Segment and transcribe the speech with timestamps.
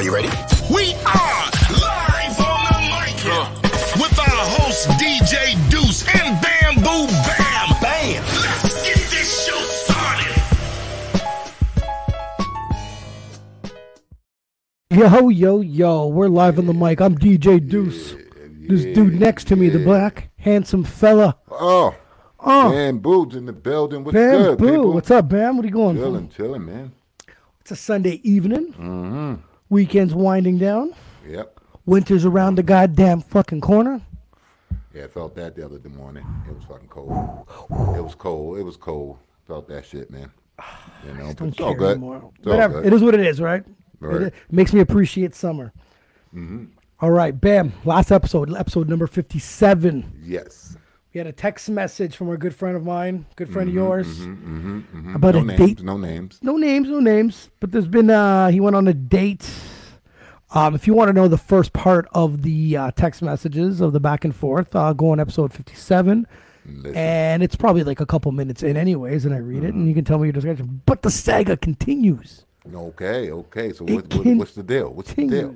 [0.00, 0.28] Are you ready?
[0.72, 3.20] We are live on the mic
[4.00, 7.68] with our host DJ Duss and Bamboo Bam.
[7.82, 8.24] Bam.
[8.24, 10.40] Let's get this show started.
[14.88, 17.02] Yo, yo, yo, we're live on the mic.
[17.02, 18.14] I'm DJ Duss.
[18.70, 21.36] This dude next to me, the black, handsome fella.
[21.50, 21.94] Oh,
[22.42, 24.02] Oh, Bamboo's in the building.
[24.04, 24.94] What's Bam good, people?
[24.94, 25.58] What's up, Bam?
[25.58, 26.04] What are you going for?
[26.04, 26.92] Chilling, chilling, man.
[27.60, 28.72] It's a Sunday evening.
[28.72, 29.34] Mm-hmm.
[29.70, 30.94] Weekend's winding down.
[31.26, 31.58] Yep.
[31.86, 34.00] Winter's around the goddamn fucking corner.
[34.94, 36.26] Yeah, I felt that the other morning.
[36.48, 37.10] It was fucking cold.
[37.96, 38.58] It was cold.
[38.58, 39.18] It was cold.
[39.46, 40.30] Felt that shit, man.
[41.06, 41.90] You know, Don't it's all care good.
[41.92, 42.30] anymore.
[42.36, 42.84] It's Whatever.
[42.84, 43.64] It is what it is, right?
[44.00, 44.12] Right.
[44.14, 44.24] Mm-hmm.
[44.24, 45.72] It, it makes me appreciate summer.
[47.00, 47.72] All right, Bam.
[47.86, 50.20] Last episode, episode number 57.
[50.22, 50.76] Yes.
[51.12, 53.84] We had a text message from a good friend of mine, good friend Mm-hmm, of
[53.84, 55.14] yours, Mhm.
[55.16, 55.58] about no a names.
[55.58, 55.82] date.
[55.82, 56.38] No names.
[56.40, 59.48] no names, no names, but there's been uh he went on a date.
[60.52, 63.92] Um, if you want to know the first part of the uh, text messages of
[63.92, 66.26] the back and forth, uh, go on episode 57.
[66.66, 66.96] Listen.
[66.96, 69.94] And it's probably like a couple minutes in, anyways, and I read it, and you
[69.94, 70.82] can tell me your discussion.
[70.86, 72.46] But the saga continues.
[72.74, 73.30] Okay.
[73.30, 73.72] Okay.
[73.72, 74.92] So what, what, what's the deal?
[74.92, 75.54] What's the deal?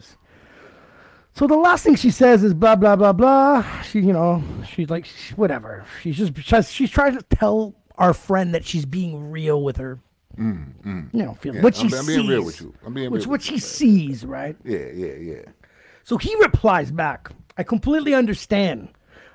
[1.34, 3.62] So the last thing she says is blah blah blah blah.
[3.82, 5.84] She, you know, she's like whatever.
[6.02, 9.98] She's just she's, trying to tell our friend that she's being real with her.
[10.36, 10.44] You
[11.12, 12.74] know, feel Mm, Yeah, what she I'm- I'm being real sees, with you.
[12.86, 13.60] I'm being which real what she you.
[13.60, 14.56] sees, right?
[14.64, 14.86] Yeah.
[14.92, 15.14] Yeah.
[15.14, 15.42] Yeah.
[16.04, 17.30] So he replies back.
[17.56, 18.88] I completely understand.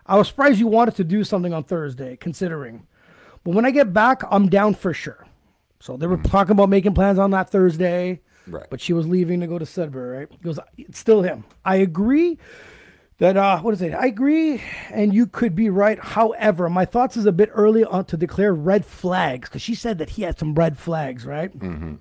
[0.05, 2.86] I was surprised you wanted to do something on Thursday, considering.
[3.44, 5.25] But when I get back, I'm down for sure.
[5.80, 8.22] So they were talking about making plans on that Thursday.
[8.50, 8.66] Right.
[8.69, 10.28] But she was leaving to go to Sudbury, right?
[10.31, 11.44] He goes, it's still him.
[11.66, 12.38] I agree
[13.19, 13.94] that uh what is it?
[13.94, 14.61] I agree
[14.92, 16.00] and you could be right.
[16.00, 19.97] However, my thoughts is a bit early on to declare red flags because she said
[19.97, 21.58] that he had some red flags, right?
[21.58, 21.95] Mm-hmm.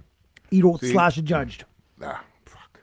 [0.51, 1.65] Either slash judged
[2.03, 2.81] Ah, fuck.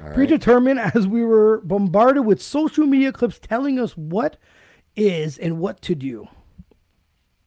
[0.00, 0.14] All right.
[0.14, 4.36] predetermined as we were bombarded with social media clips telling us what
[4.94, 6.28] is and what to do.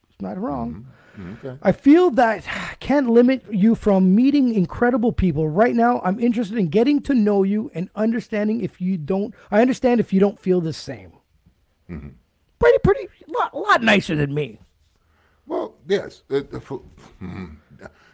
[0.09, 0.87] It's not wrong.
[1.19, 1.57] Okay.
[1.61, 2.43] I feel that
[2.79, 5.47] can't limit you from meeting incredible people.
[5.47, 9.33] Right now, I'm interested in getting to know you and understanding if you don't.
[9.51, 11.13] I understand if you don't feel the same.
[11.89, 12.09] Mm-hmm.
[12.59, 14.59] Pretty, pretty, lot, lot nicer than me.
[15.45, 16.23] Well, yes.
[16.27, 16.47] The.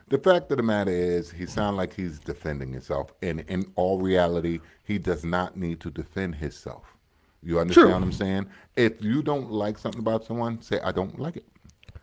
[0.10, 4.00] The fact of the matter is, he sounds like he's defending himself, and in all
[4.00, 6.98] reality, he does not need to defend himself.
[7.44, 7.94] You understand True.
[7.94, 8.48] what I'm saying?
[8.76, 11.46] If you don't like something about someone, say I don't like it.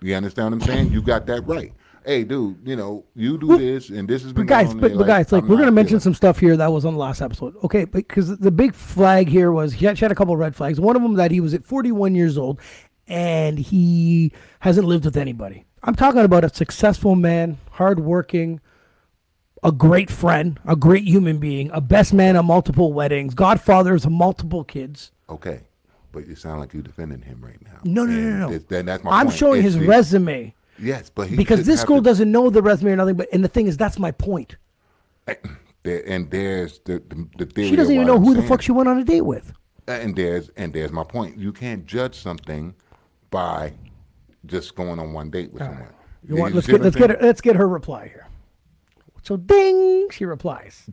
[0.01, 0.93] You understand what I'm saying?
[0.93, 1.73] You got that right.
[2.05, 4.93] Hey, dude, you know you do this, and this has been But guys, on but,
[4.93, 5.07] but life.
[5.09, 7.21] guys, like I'm we're gonna mention feeling some stuff here that was on the last
[7.21, 7.55] episode.
[7.65, 10.55] Okay, because the big flag here was he had, she had a couple of red
[10.55, 10.79] flags.
[10.79, 12.61] One of them that he was at 41 years old,
[13.09, 15.65] and he hasn't lived with anybody.
[15.83, 18.61] I'm talking about a successful man, hardworking,
[19.65, 24.13] a great friend, a great human being, a best man at multiple weddings, godfathers of
[24.13, 25.11] multiple kids.
[25.29, 25.63] Okay,
[26.17, 27.79] but you sound like you're defending him right now.
[27.85, 28.59] No, no, no, And no, no.
[28.59, 29.39] Then that's my I'm point.
[29.39, 32.63] showing It's his the- resume Yes, but he because this girl to- doesn't know the
[32.63, 33.17] resume or nothing.
[33.17, 34.57] But and the thing is, that's my point.
[35.27, 35.35] Eh,
[35.85, 37.69] eh, and there's the the, the theory.
[37.69, 39.53] She doesn't even know I'm who the fuck she went on a date with.
[39.89, 41.37] Eh, and there's and there's my point.
[41.37, 42.75] You can't judge something
[43.31, 43.75] by
[44.47, 45.89] just going on one date with someone.
[46.27, 48.27] You want, let's get let's get her, let's get her reply here.
[49.23, 50.83] So ding, she replies.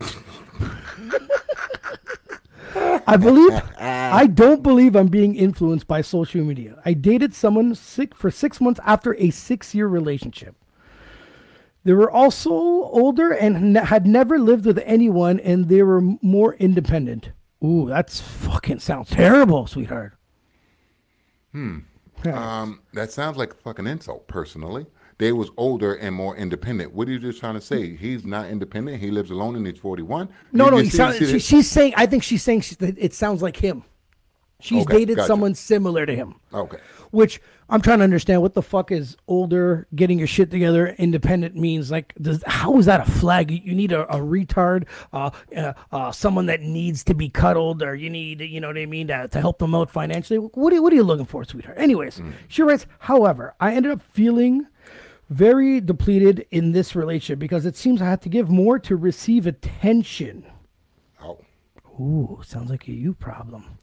[3.06, 6.80] I believe I don't believe I'm being influenced by social media.
[6.84, 10.56] I dated someone sick for six months after a six-year relationship.
[11.84, 17.32] They were also older and had never lived with anyone, and they were more independent.
[17.62, 20.14] Ooh, that's fucking sounds terrible, sweetheart.
[21.52, 21.80] Hmm.
[22.26, 24.26] Um, that sounds like a fucking insult.
[24.28, 24.86] Personally,
[25.18, 26.92] they was older and more independent.
[26.92, 27.94] What are you just trying to say?
[27.96, 29.00] He's not independent.
[29.00, 30.28] He lives alone and he's forty one.
[30.52, 31.94] No, no, he sound, she, she's saying.
[31.96, 33.84] I think she's saying she, that it sounds like him.
[34.60, 35.26] She's Okay, dated gotcha.
[35.26, 36.36] someone similar to him.
[36.54, 36.78] Okay.
[37.10, 38.40] Which I'm trying to understand.
[38.40, 41.90] What the fuck is older, getting your shit together, independent means?
[41.90, 43.50] Like, does how is that a flag?
[43.50, 47.82] You- You need a, a retard, uh, uh, uh, someone that needs to be cuddled,
[47.82, 50.38] or you need, you know what I mean, to, to help them out financially.
[50.38, 51.76] What are, you- what are you looking for, sweetheart?
[51.78, 52.86] Anyways, she writes.
[53.00, 54.66] However, I ended up feeling
[55.34, 59.46] very depleted in this relationship because it seems I have to give more to receive
[59.46, 60.44] attention.
[61.22, 61.38] Oh,
[62.00, 63.78] Ooh, sounds like a you problem.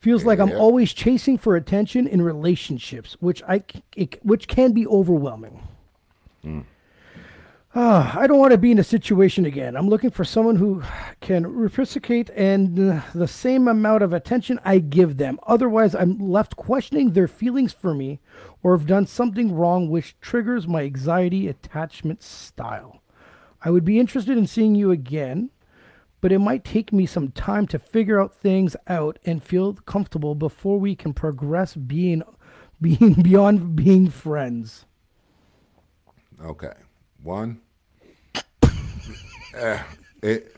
[0.00, 0.56] Feels like I'm Yeah.
[0.58, 3.62] always chasing for attention in relationships, which I
[3.96, 5.62] it, which can be overwhelming.
[6.42, 6.60] Hmm.
[7.78, 9.76] Ah, I don't want to be in a situation again.
[9.76, 10.82] I'm looking for someone who
[11.20, 15.38] can reciprocate and uh, the same amount of attention I give them.
[15.46, 18.18] Otherwise, I'm left questioning their feelings for me
[18.62, 23.02] or have done something wrong which triggers my anxiety attachment style.
[23.60, 25.50] I would be interested in seeing you again,
[26.22, 30.34] but it might take me some time to figure out things out and feel comfortable
[30.34, 32.22] before we can progress being
[32.80, 34.86] being beyond being friends.
[36.42, 36.72] Okay.
[37.22, 37.60] One.
[39.56, 39.82] Eh,
[40.22, 40.56] it,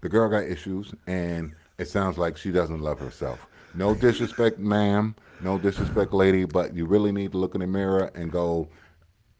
[0.00, 3.46] the girl got issues, and it sounds like she doesn't love herself.
[3.74, 5.14] No disrespect, ma'am.
[5.40, 8.68] No disrespect, lady, but you really need to look in the mirror and go,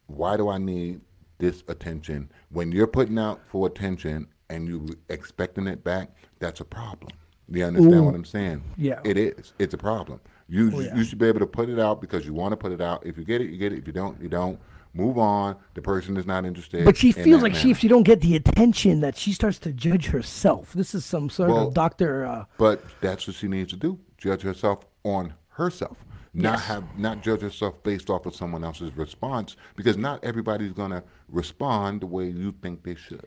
[0.07, 1.01] why do I need
[1.39, 2.31] this attention?
[2.51, 7.11] When you're putting out for attention and you expecting it back, that's a problem.
[7.49, 8.63] You understand what I'm saying?
[8.77, 9.01] Yeah.
[9.05, 9.53] It is.
[9.59, 10.21] It's a problem.
[10.49, 10.95] You Oh, yeah.
[10.97, 13.05] you should be able to put it out because you want to put it out.
[13.05, 13.79] If you get it, you get it.
[13.79, 14.59] If you don't, you don't.
[14.93, 15.57] Move on.
[15.75, 16.85] The person is not interested.
[16.85, 19.73] But she feels like she, if she don't get the attention, that she starts to
[19.73, 20.73] judge herself.
[20.73, 22.27] This is some sort Well- of doctor.
[22.27, 23.99] Uh, But that's what she needs to do.
[24.19, 25.97] Judge herself on herself.
[26.33, 26.67] Not Yes.
[26.67, 32.01] have not judge herself based off of someone else's response because not everybody's gonna respond
[32.03, 33.25] the way you think they should.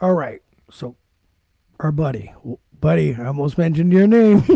[0.00, 0.96] all right, so
[1.78, 2.32] our buddy,
[2.82, 4.44] buddy, I almost mentioned your name.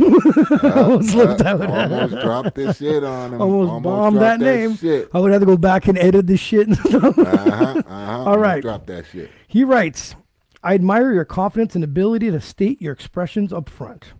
[0.62, 1.70] I almost looked at it.
[1.70, 3.40] Almost dropped this shit on him.
[3.40, 4.76] almost, bombed that dropped name.
[4.76, 5.08] Shit.
[5.14, 6.68] I would have to go back and edit this shit.
[6.96, 8.24] Uh-huh, uh-huh.
[8.24, 8.60] All right.
[8.60, 9.30] Drop that shit.
[9.46, 10.14] he writes,
[10.62, 14.12] I admire your confidence and ability to state your expressions up front.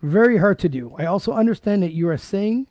[0.00, 0.94] Very hard to do.
[0.96, 2.68] I also understand that you are saying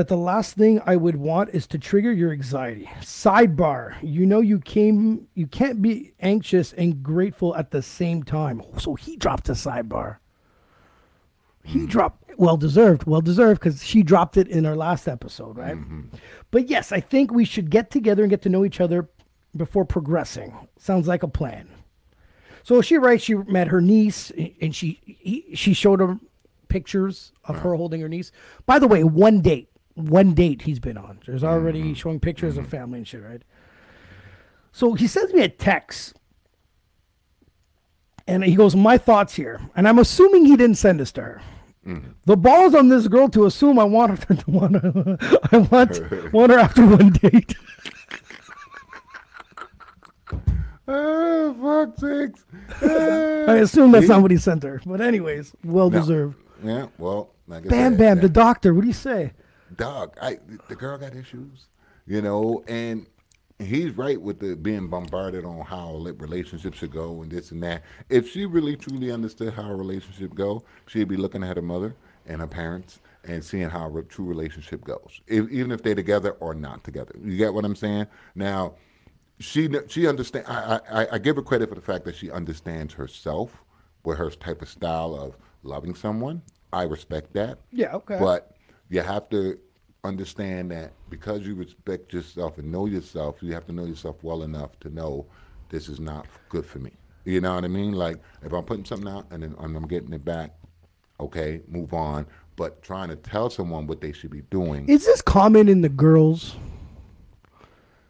[0.00, 2.88] that the last thing I would want is to trigger your anxiety.
[3.02, 8.62] Sidebar, you know you came you can't be anxious and grateful at the same time.
[8.78, 10.16] So he dropped a sidebar.
[11.62, 11.84] He hmm.
[11.84, 15.76] dropped well deserved, well deserved because she dropped it in our last episode, right?
[15.76, 16.16] Mm-hmm.
[16.50, 19.10] But yes, I think we should get together and get to know each other
[19.54, 20.66] before progressing.
[20.78, 21.68] Sounds like a plan.
[22.62, 24.32] So she writes she met her niece
[24.62, 26.18] and she he, she showed her
[26.70, 28.32] pictures of her holding her niece.
[28.64, 31.20] By the way, one date, one date he's been on.
[31.26, 31.92] There's already mm-hmm.
[31.94, 32.70] showing pictures of mm-hmm.
[32.70, 33.42] family and shit, right?
[34.72, 36.14] So he sends me a text.
[38.26, 39.60] And he goes, My thoughts here.
[39.74, 41.42] And I'm assuming he didn't send this to her.
[41.86, 42.10] Mm-hmm.
[42.26, 45.18] The ball's on this girl to assume I want her to want her,
[45.50, 47.54] I want want her after one date.
[50.92, 52.44] Oh, fuck sakes.
[52.82, 54.82] I assume that's not what he sent her.
[54.84, 56.36] But anyways, well deserved.
[56.64, 59.32] Yeah, well, Bam bam, that- the doctor, what do you say?
[59.76, 60.38] Dog, I
[60.68, 61.66] the girl got issues,
[62.06, 63.06] you know, and
[63.58, 67.82] he's right with the being bombarded on how relationships should go and this and that.
[68.08, 71.94] If she really truly understood how a relationship go, she'd be looking at her mother
[72.26, 76.32] and her parents and seeing how a true relationship goes, if, even if they're together
[76.40, 77.14] or not together.
[77.22, 78.06] You get what I'm saying?
[78.34, 78.74] Now,
[79.38, 80.46] she she understand.
[80.48, 83.62] I, I I give her credit for the fact that she understands herself,
[84.04, 86.42] with her type of style of loving someone.
[86.72, 87.58] I respect that.
[87.72, 88.18] Yeah, okay.
[88.18, 88.54] But
[88.90, 89.58] you have to
[90.04, 94.42] understand that because you respect yourself and know yourself, you have to know yourself well
[94.42, 95.26] enough to know
[95.70, 96.90] this is not good for me.
[97.24, 97.92] You know what I mean?
[97.92, 100.54] Like if I'm putting something out and then and I'm getting it back,
[101.20, 102.26] okay, move on.
[102.56, 104.86] But trying to tell someone what they should be doing.
[104.88, 106.56] Is this common in the girls?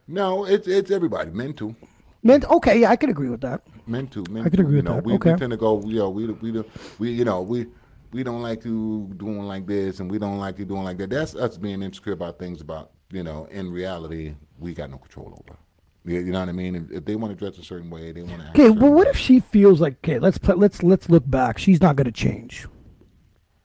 [0.09, 1.31] no, it's it's everybody.
[1.31, 1.77] Men too.
[2.23, 3.63] Men, okay, yeah, I can agree with that.
[3.87, 4.25] Men too.
[4.31, 5.05] Men I can agree you with know, that.
[5.05, 5.33] We, Okay.
[5.33, 6.65] we tend to go, you know, we we
[6.99, 7.67] we you know we
[8.13, 11.11] we don't like you doing like this, and we don't like you doing like that.
[11.11, 13.47] That's us being insecure about things about you know.
[13.51, 15.59] In reality, we got no control over.
[16.05, 16.75] You, you know what I mean?
[16.75, 18.49] If, if they want to dress a certain way, they want to.
[18.51, 21.59] Okay, but what if she feels like okay, let's put, let's let's look back.
[21.59, 22.67] She's not gonna change.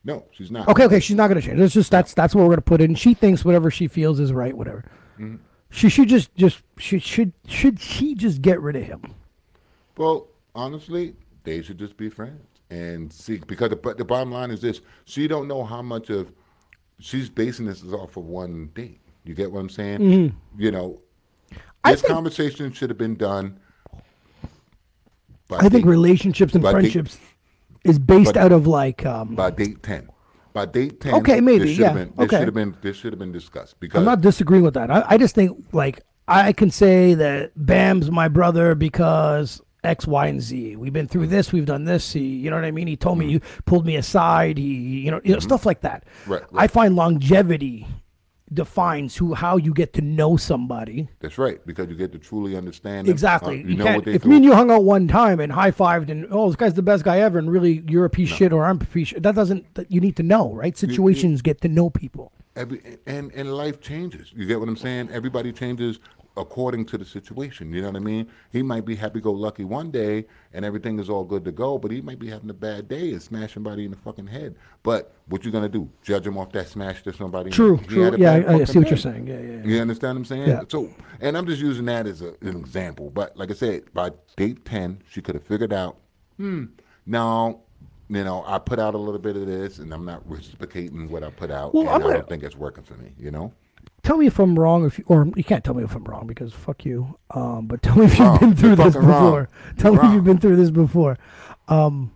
[0.03, 0.67] No, she's not.
[0.67, 1.60] Okay, okay, she's not gonna change.
[1.60, 2.96] That's just that's that's what we're gonna put in.
[2.96, 4.84] She thinks whatever she feels is right, whatever.
[5.20, 5.38] Mm-hmm.
[5.72, 9.15] She should just just should should should she just get rid of him?
[9.98, 13.38] Well, honestly, they should just be friends and see.
[13.48, 16.31] Because the, the bottom line is this: she don't know how much of
[17.00, 19.00] she's basing this off of one date.
[19.24, 20.36] You get what I'm saying?
[20.57, 21.00] You know,
[21.51, 21.91] Mm-hmm.
[21.91, 23.60] This think- conversation should have been done.
[25.48, 27.19] By I think date- relationships and friendships
[27.84, 30.10] is based but- out of like um by date ten.
[30.53, 32.13] By date ten, Okay, maybe, yeah, been.
[32.17, 32.38] This okay.
[32.38, 32.75] should have been.
[32.81, 34.89] This should have been discussed because I'm not disagreeing with that.
[34.89, 40.27] I, I just think like I can say that Bam's my brother because X, Y,
[40.27, 40.75] and Z.
[40.75, 41.51] We've been through this.
[41.51, 42.13] We've done this.
[42.13, 42.88] He, you know what I mean.
[42.88, 44.58] He told me you pulled me aside.
[44.58, 46.06] He, you know, you know stuff like that.
[46.24, 46.32] Mm-hmm.
[46.32, 47.88] Right, I find longevity
[48.54, 51.10] defines who how you get to know somebody.
[51.20, 53.12] that's right because you get to truly understand them.
[53.12, 53.63] Exactly.
[53.63, 54.30] Uh, you know can't, what they if do.
[54.30, 56.84] me and you hung out one time and high fived and oh this guy's the
[56.84, 59.13] best guy ever and really you're a piece of shit or I'm a piece.
[59.13, 59.74] Of, that doesn't.
[59.75, 60.77] That you need to know, right?
[60.77, 62.32] Situations get to know people.
[62.56, 64.32] Every and and life changes.
[64.36, 65.10] You get what I'm saying?
[65.12, 66.00] Everybody changes
[66.38, 67.72] according to the situation.
[67.72, 68.27] You know what I mean?
[68.51, 72.01] He might be happy-go-lucky one day and everything is all good to go, but he
[72.01, 74.56] might be having a bad day and smash somebody in the fucking head.
[74.84, 75.89] But what you gonna do?
[76.04, 77.51] Judge him off that smash to somebody?
[77.51, 78.15] True, true.
[78.18, 79.27] Yeah, I, I see what you're saying.
[79.27, 79.58] Yeah, yeah.
[79.58, 79.63] yeah.
[79.65, 80.48] You understand what I'm saying?
[80.50, 80.63] Yeah.
[80.68, 80.89] So,
[81.22, 83.10] and I'm just using that as a, an example.
[83.10, 85.98] But like I said, by date 10, she could have figured out
[86.38, 86.65] Hmm.
[87.06, 87.62] Now
[88.08, 91.24] you know, I put out a little bit of this, and I'm not reciprocating what
[91.24, 93.13] I put out, Well, and I'm I gonna- don't think it's working for me.
[93.18, 93.51] You know,
[94.05, 96.27] Tell me if I'm wrong, if you, or you can't tell me if I'm wrong
[96.27, 97.17] because fuck you.
[97.31, 98.39] Um, but tell me if you've Wrong.
[98.39, 99.24] been through You're this fucking wrong.
[99.25, 99.50] before.
[99.79, 101.17] Tell me if you've been through this before.
[101.67, 102.12] Um,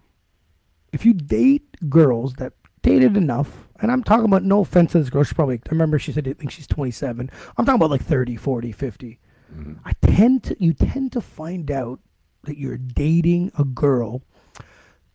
[0.93, 2.53] if you date girls that
[2.84, 5.98] dated enough, and I'm talking about no offense to this girl, she's probably, I remember
[6.00, 7.29] she said, I think she's 27.
[7.58, 9.19] I'm talking about like 30, 40, 50.
[9.53, 9.74] Mm-hmm.
[9.84, 12.00] I tend to, you tend to find out
[12.43, 14.22] that you're dating a girl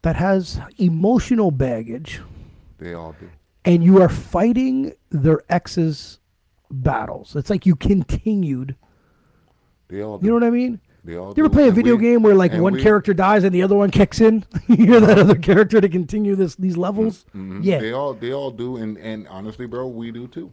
[0.02, 2.20] that has emotional baggage
[2.78, 3.30] they all do.
[3.64, 6.18] and you are fighting their ex's
[6.82, 7.36] battles.
[7.36, 8.76] It's like you continued.
[9.88, 10.26] They all do.
[10.26, 10.80] You know what I mean?
[11.04, 11.54] They all You ever do.
[11.54, 13.76] play a And video we- game where like one we- character dies and the other
[13.76, 14.44] one kicks in?
[14.68, 17.26] you hear that other character to continue this these levels?
[17.36, 17.60] Mhm.
[17.62, 17.78] Yeah.
[17.80, 20.50] They all they all do, and and honestly, bro, we do too.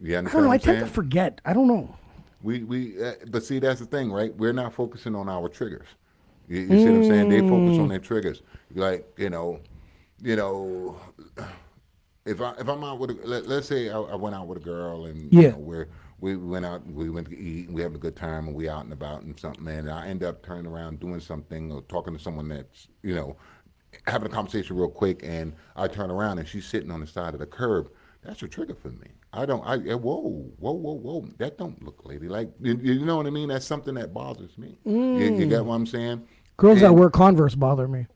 [0.00, 0.50] Yeah, I don't know.
[0.50, 1.40] I tend to forget.
[1.44, 1.94] I don't know.
[2.42, 4.36] We we, uh, but see, that's the thing, right?
[4.36, 5.86] We're not focusing on our triggers.
[6.48, 7.28] You, you see what I'm saying?
[7.28, 7.82] They focus Mm.
[7.82, 8.42] on their triggers.
[8.74, 9.60] Like you know,
[10.22, 10.96] you know,
[12.24, 14.58] if I if I'm out with, a, let, let's say I, I went out with
[14.58, 15.40] a girl and Yeah.
[15.40, 15.88] you know, we're
[16.20, 18.68] we went out, we went to eat, and we having a good time, and we
[18.68, 22.16] out and about and something, and I end up turning around doing something or talking
[22.16, 23.36] to someone that's you know
[24.06, 27.34] having a conversation real quick, and I turn around and she's sitting on the side
[27.34, 27.90] of the curb.
[28.22, 29.08] That's a trigger for me.
[29.32, 29.66] I don't.
[29.66, 31.26] I whoa, whoa, whoa, whoa.
[31.38, 32.50] That don't look lady like.
[32.60, 33.48] You, you know what I mean?
[33.48, 34.78] That's something that bothers me.
[34.84, 35.64] You, you get mm.
[35.64, 36.28] what I'm saying?
[36.56, 38.06] Girls that wear Converse bother me.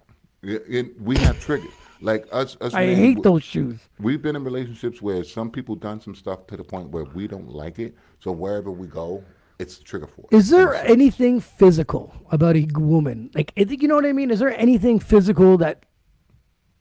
[0.42, 1.72] yeah, and we have triggers.
[2.00, 3.80] Like us, us I men, hate w- those shoes.
[3.98, 7.26] We've been in relationships where some people done some stuff to the point where we
[7.26, 7.94] don't like it.
[8.20, 9.24] So wherever we go,
[9.58, 10.26] it's a trigger for.
[10.30, 13.30] Is there anything physical about a woman?
[13.34, 14.30] Like, I think you know what I mean.
[14.30, 15.84] Is there anything physical that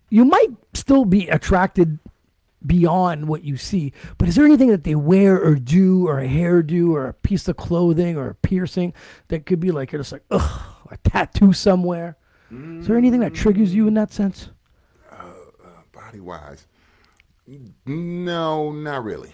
[0.10, 2.00] you might still be attracted
[2.66, 3.94] beyond what you see?
[4.18, 7.48] But is there anything that they wear or do, or a hairdo, or a piece
[7.48, 8.94] of clothing, or a piercing
[9.30, 12.18] that could be like you're just like, ugh, a tattoo somewhere?
[12.52, 14.50] Is there anything that triggers you in that sense?
[16.16, 16.68] Body wise?
[17.86, 19.32] No, not really.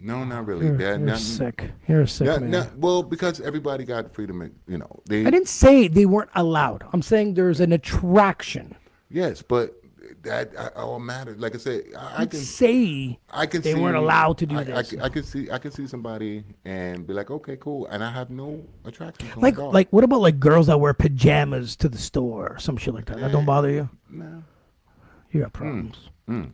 [0.00, 0.66] No, not really.
[0.66, 1.70] You're, That- you're not- sick.
[1.86, 2.50] You're a sick not- man.
[2.50, 4.50] not- well, because everybody got freedom.
[4.66, 6.82] You know, they I didn't say they weren't allowed.
[6.92, 8.74] I'm saying there's an attraction.
[9.10, 9.78] yes, but
[10.24, 11.38] that I, all matters.
[11.38, 14.46] Like I said, I, I I can say I can they see, weren't allowed to
[14.46, 14.90] do I, I this.
[14.90, 18.10] can- I, can see I can see somebody and be like, okay, cool, and I
[18.10, 19.28] have no attraction.
[19.30, 22.76] To Like, like, what about like girls that wear pajamas to the store or some
[22.76, 23.20] shit like that?
[23.20, 23.88] That don't eh, bother you?
[24.10, 24.42] no,
[25.30, 25.96] You got problems.
[25.96, 26.08] Hmm.
[26.28, 26.52] Mm.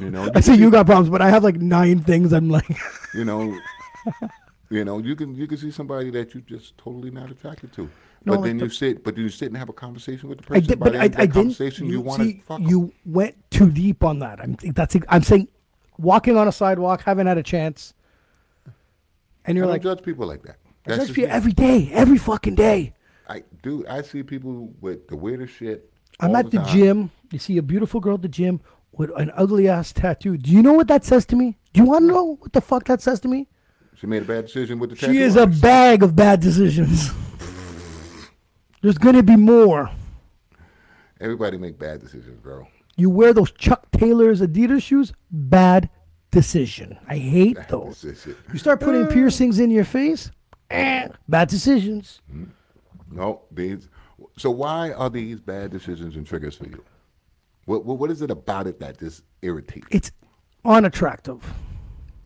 [0.00, 2.32] you know, I see you got problems, but I have like nine things.
[2.32, 2.68] I'm like,
[3.14, 3.58] you know,
[4.68, 7.88] you know, you can you can see somebody that you just totally not attracted to.
[8.24, 10.38] No, But like then the- you sit, but you sit and have a conversation with
[10.38, 10.66] the I person.
[10.66, 11.32] did, but the I, I that didn't.
[11.32, 12.68] conversation, you, want to fuck 'em.
[12.68, 14.40] You went too deep on that.
[14.40, 14.94] I'm that's.
[15.08, 15.48] I'm saying,
[15.98, 17.94] walking on a sidewalk, haven't had a chance,
[19.46, 20.56] and you're don't like, judge people like that.
[20.86, 21.30] I judge you me.
[21.30, 22.92] every day, every fucking day.
[23.28, 23.84] I do.
[23.88, 25.90] I see people with the weirdest shit.
[26.18, 26.68] I'm at the time.
[26.68, 27.10] gym.
[27.32, 28.60] You see a beautiful girl at the gym
[29.00, 30.36] with an ugly ass tattoo.
[30.36, 31.56] Do you know what that says to me?
[31.72, 33.48] Do you want to know what the fuck that says to me?
[33.94, 37.10] She made a bad decision with the She tattoo is a bag of bad decisions.
[38.82, 39.90] There's gonna be more.
[41.18, 42.68] Everybody make bad decisions, bro.
[42.98, 45.88] You wear those Chuck Taylor's Adidas shoes, bad
[46.30, 46.98] decision.
[47.08, 48.02] I hate those.
[48.02, 48.36] Decision.
[48.52, 50.30] You start putting piercings in your face,
[50.70, 52.20] eh, bad decisions.
[53.10, 53.88] No, these.
[54.36, 56.84] So why are these bad decisions and triggers for you?
[57.70, 59.86] What what, what is it about it that just irritates?
[59.92, 59.96] you?
[59.96, 60.10] It's
[60.64, 61.40] unattractive.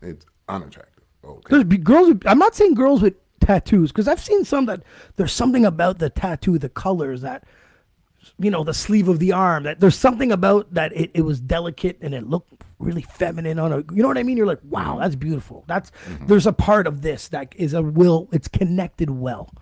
[0.01, 1.03] It's unattractive.
[1.23, 1.47] Okay.
[1.51, 2.07] There's be- girls.
[2.07, 4.81] With, I'm not saying girls with tattoos because I've seen some that
[5.17, 7.43] there's something about the tattoo, the colors that,
[8.39, 9.63] you know, the sleeve of the arm.
[9.63, 10.91] That there's something about that.
[10.97, 13.77] It, it was delicate and it looked really feminine on a.
[13.93, 14.37] You know what I mean?
[14.37, 15.01] You're like, wow, mm-hmm.
[15.01, 15.63] that's beautiful.
[15.67, 16.25] That's mm-hmm.
[16.25, 18.29] there's a part of this that is a will.
[18.31, 19.53] It's connected well.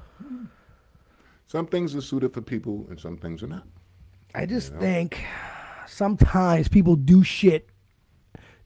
[1.47, 3.67] Some things are suited for people and some things are not.
[4.33, 5.23] I just think
[5.87, 7.69] sometimes people do shit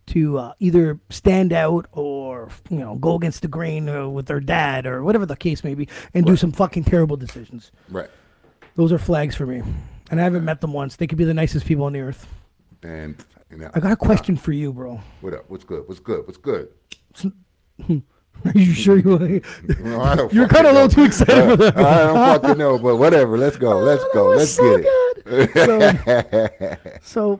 [0.07, 4.39] to uh, either stand out or you know go against the grain uh, with their
[4.39, 7.71] dad or whatever the case may be, and do some fucking terrible decisions.
[7.89, 8.09] Right.
[8.75, 9.61] Those are flags for me,
[10.09, 10.95] and I haven't met them once.
[10.95, 12.27] They could be the nicest people on the earth.
[12.83, 13.15] And
[13.51, 15.01] you know, I got a question for you, bro.
[15.21, 15.49] what up?
[15.49, 15.87] What's good?
[15.87, 16.25] What's good?
[16.25, 16.69] What's good?
[18.45, 19.41] Are you sure you?
[19.79, 21.77] No, I don't You're kind of a little too excited for that.
[21.77, 23.37] I don't fucking know, but whatever.
[23.37, 23.79] Let's go.
[23.79, 24.29] Let's go.
[24.29, 24.87] was Let's so get
[25.25, 26.79] it.
[27.01, 27.39] So, so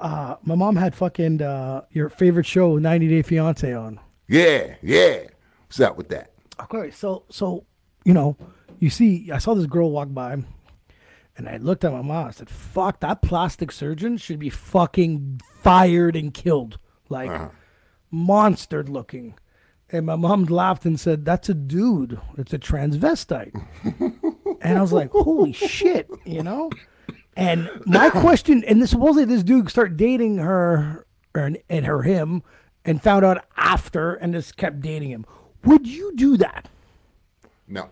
[0.00, 4.00] uh, my mom had fucking uh, your favorite show, 90 Day Fiance, on.
[4.28, 5.24] Yeah, yeah.
[5.66, 6.32] What's up with that?
[6.60, 7.64] Okay, so so
[8.04, 8.36] you know,
[8.78, 10.32] you see, I saw this girl walk by,
[11.36, 12.28] and I looked at my mom.
[12.28, 16.78] I said, "Fuck, that plastic surgeon should be fucking fired and killed,
[17.08, 17.30] like
[18.12, 19.34] monstered looking."
[19.90, 22.20] And my mom laughed and said, "That's a dude.
[22.36, 23.54] It's a transvestite."
[24.60, 26.70] and I was like, holy shit, you know.
[27.36, 32.42] And my question, and this, supposedly this dude started dating her, or and her him,
[32.84, 35.24] and found out after, and just kept dating him.
[35.64, 36.68] Would you do that?
[37.66, 37.90] No.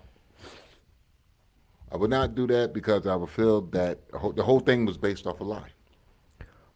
[1.93, 4.01] I would not do that because I would feel that
[4.35, 5.71] the whole thing was based off a lie.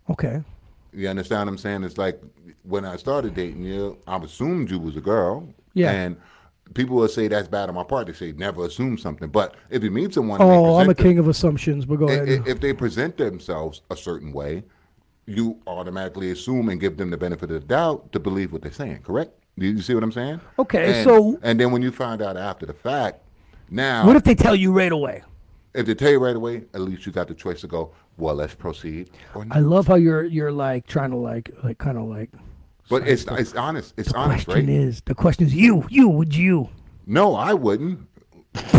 [0.09, 0.43] Okay.
[0.93, 1.85] You understand what I'm saying?
[1.85, 2.21] It's like
[2.63, 5.49] when I started dating you, I assumed you was a girl.
[5.75, 5.91] Yeah.
[5.93, 6.17] And
[6.75, 8.07] people will say that's bad on my part.
[8.09, 9.29] They say never assume something.
[9.29, 12.09] But if you meet someone, Oh, I'm a present them- king of assumptions, but go
[12.09, 12.29] ahead.
[12.47, 14.65] if they present themselves a certain way,
[15.27, 18.73] you automatically assume and give them the benefit of the doubt to believe what they're
[18.73, 19.01] saying.
[19.05, 19.33] Correct?
[19.57, 20.41] You, you see what I'm saying?
[20.59, 23.21] Okay, And- so- and then when you find out after the fact,
[23.71, 25.23] now what if they tell you right away?
[25.73, 27.93] if they tell you right away, at least you got the choice to go.
[28.21, 29.11] Well, let's proceed.
[29.51, 32.31] I love how you're you're like trying to like like kind of like.
[32.89, 33.95] But it's it's honest.
[33.97, 34.55] It's honest, right?
[34.57, 34.89] The Question right?
[34.89, 36.69] is the question is you you would you
[37.07, 38.07] No, I wouldn't.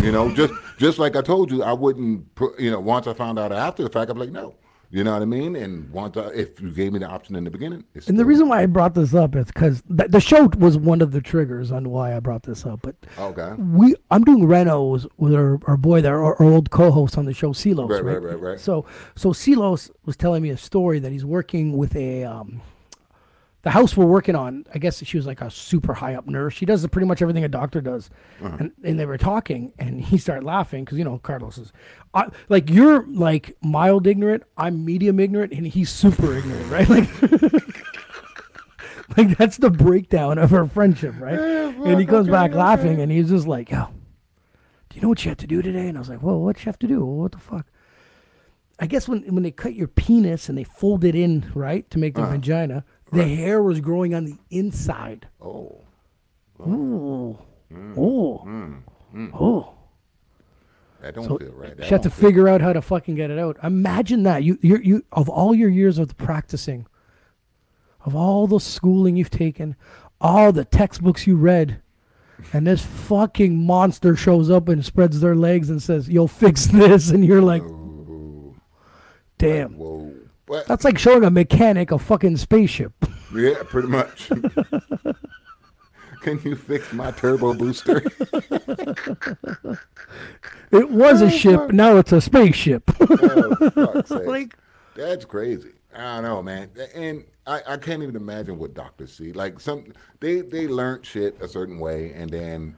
[0.03, 2.33] You know, just just like I told you, I wouldn't.
[2.36, 4.53] pr- You know, once I found out after the fact, I'm like, no.
[4.91, 5.55] You know what I mean?
[5.55, 8.25] And once I, if you gave me the option in the beginning, it's And the
[8.25, 11.21] reason why I brought this up is because the, the show was one of the
[11.21, 12.81] triggers on why I brought this up.
[12.81, 17.17] But okay, we, I'm doing Renos with our, our boy there, our, our old co-host
[17.17, 17.89] on the show, Silos.
[17.89, 18.60] Right, Right, right, right, right.
[18.60, 22.62] So, so Silos was telling me a story that he's working with a, um,
[23.63, 24.65] the house we're working on.
[24.73, 26.53] I guess she was like a super high up nurse.
[26.53, 28.09] She does pretty much everything a doctor does.
[28.41, 28.57] Uh-huh.
[28.59, 31.71] And, and they were talking, and he started laughing because you know Carlos is,
[32.13, 36.89] I, like you're like mild ignorant, I'm medium ignorant, and he's super ignorant, right?
[36.89, 37.63] Like.
[39.17, 41.37] Like that's the breakdown of our friendship, right?
[41.37, 43.89] and he comes back laughing, and he's just like, "Yo,
[44.89, 46.57] do you know what you have to do today?" And I was like, "Well, what
[46.59, 47.05] you have to do?
[47.05, 47.65] Well, what the fuck?"
[48.79, 51.99] I guess when when they cut your penis and they fold it in, right, to
[51.99, 55.27] make the vagina, the hair was growing on the inside.
[55.41, 55.81] oh,
[56.59, 57.39] oh.
[57.73, 58.77] Ooh, oh,
[59.33, 59.73] oh.
[61.01, 61.75] that don't So feel right.
[61.75, 63.57] That she had to figure out how to fucking get it out.
[63.63, 64.43] Imagine that.
[64.43, 66.85] You, you, you, of all your years of practicing,
[68.05, 69.75] of all the schooling you've taken,
[70.19, 71.81] all the textbooks you read,
[72.53, 77.09] and this fucking monster shows up and spreads their legs and says, "You'll fix this,"
[77.09, 77.63] and you're like,
[79.37, 80.13] "Damn." Whoa,
[80.51, 82.92] but That's like showing a mechanic a fucking spaceship.
[83.35, 84.29] yeah, pretty much.
[86.22, 88.03] Can you fix my turbo booster?
[90.74, 92.83] It was a oh, ship, now it's a spaceship.
[93.01, 94.25] oh, fuck's sake.
[94.25, 94.57] like,
[94.96, 95.74] That's crazy.
[95.94, 96.70] I don't know, man.
[96.96, 99.33] And I, I can't even imagine what doctors see.
[99.33, 102.77] Like some they they learn shit a certain way and then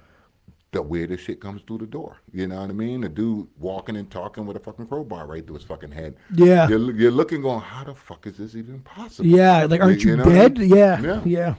[0.74, 2.18] the weirdest shit comes through the door.
[2.34, 3.02] You know what I mean?
[3.02, 6.18] The dude walking and talking with a fucking crowbar right through his fucking head.
[6.34, 6.68] Yeah.
[6.68, 9.30] You're, you're looking going, how the fuck is this even possible?
[9.30, 10.58] yeah, like, aren't you, know what I dead?
[10.58, 11.22] Yeah, Yeah.
[11.26, 11.56] yeah.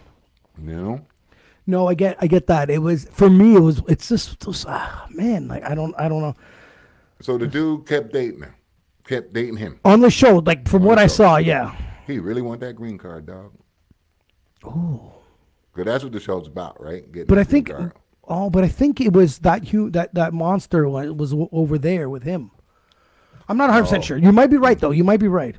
[0.63, 1.07] You know?
[1.67, 2.69] No, I get, I get that.
[2.69, 3.57] It was for me.
[3.57, 3.81] It was.
[3.89, 5.49] It's just, those, ah, man.
[5.49, 6.37] Like I don't, I don't know.
[7.23, 8.55] So the dude kept dating her.
[9.05, 9.81] Kept dating him.
[9.85, 11.75] On the show, like from what I saw, yeah.
[12.07, 13.53] He really want that green card, dog.
[14.63, 15.15] Oh.
[15.73, 17.11] Cause that's what the show's about, right?
[17.11, 17.93] Getting But I think, card.
[18.29, 22.09] Oh, but I think it was that hu that that monster was, o- over there
[22.11, 22.51] with him.
[23.49, 23.85] I'm not 100 Oh.
[23.85, 24.17] percent sure.
[24.17, 24.91] You might be right though.
[24.91, 25.57] You might be right.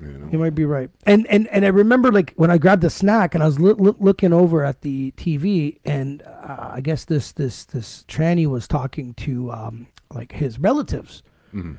[0.00, 0.28] You know?
[0.32, 0.90] You might be right.
[1.06, 3.76] And and and I remember like when I grabbed the snack and I was loo-
[3.76, 8.66] loo- looking over at the TV and uh, I guess this this this tranny was
[8.68, 11.22] talking to um like his relatives,
[11.54, 11.74] Mm-hmm.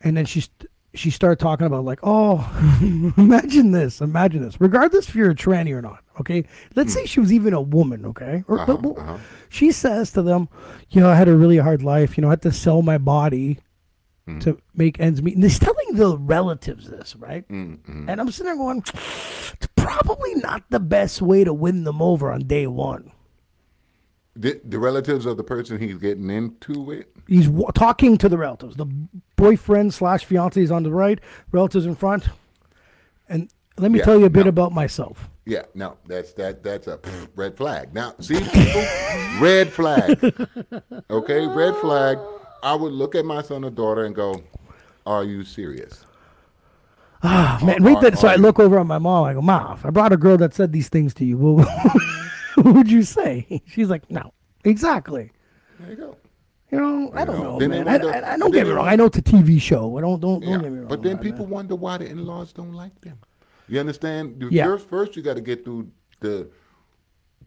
[0.00, 2.38] and then she st- she started talking about like oh
[3.18, 6.44] imagine this imagine this regardless if you're a tranny or not okay
[6.76, 8.62] let's say she was even a woman okay or, Hmm.
[8.62, 9.18] Uh-huh, but- but uh-huh.
[9.50, 10.48] she says to them
[10.90, 12.98] you know I had a really hard life you know I had to sell my
[12.98, 13.58] body
[14.26, 14.40] Hmm.
[14.40, 15.36] to make ends meet.
[15.36, 17.48] And he's telling the relatives this, right?
[17.48, 18.10] Mm-hmm.
[18.10, 22.30] And I'm sitting there going, it's probably not the best way to win them over
[22.30, 23.10] on day one.
[24.40, 27.06] The, the relatives of the person he's getting into with.
[27.26, 28.76] He's w- talking to the relatives.
[28.76, 28.86] The
[29.34, 31.18] boyfriend slash fiance is on the right,
[31.50, 32.28] relatives in front.
[33.28, 34.50] And let me Yeah, tell you a bit no.
[34.50, 35.28] about myself.
[35.44, 37.00] Yeah, no, that's that that's a
[37.34, 37.92] red flag.
[37.94, 38.82] Now, see, people,
[39.40, 40.20] red flag.
[41.10, 42.18] Okay, red flag.
[42.62, 44.42] I would look at my son or daughter and go,
[45.06, 46.04] "Are you serious?"
[47.22, 48.16] Ah, man, right then.
[48.16, 49.24] So I look over at my mom.
[49.24, 51.38] I go, "Mom, I brought a girl that said these things to you,
[52.64, 53.62] what, what would you say?
[53.66, 54.32] She's like, No,
[54.64, 55.30] exactly.
[55.80, 56.16] There you go.
[56.70, 57.88] You know, I don't know, know, man.
[57.88, 58.88] I, wonder- I, I then don't get they me wrong.
[58.88, 59.96] I know it's a TV show.
[59.96, 60.88] I don't don't don't Yeah, get me wrong.
[60.88, 61.54] but then people that.
[61.54, 63.18] wonder why the in-laws don't like them.
[63.68, 64.42] You understand?
[64.50, 64.64] Yeah.
[64.64, 65.90] First, first you got to get through
[66.20, 66.50] the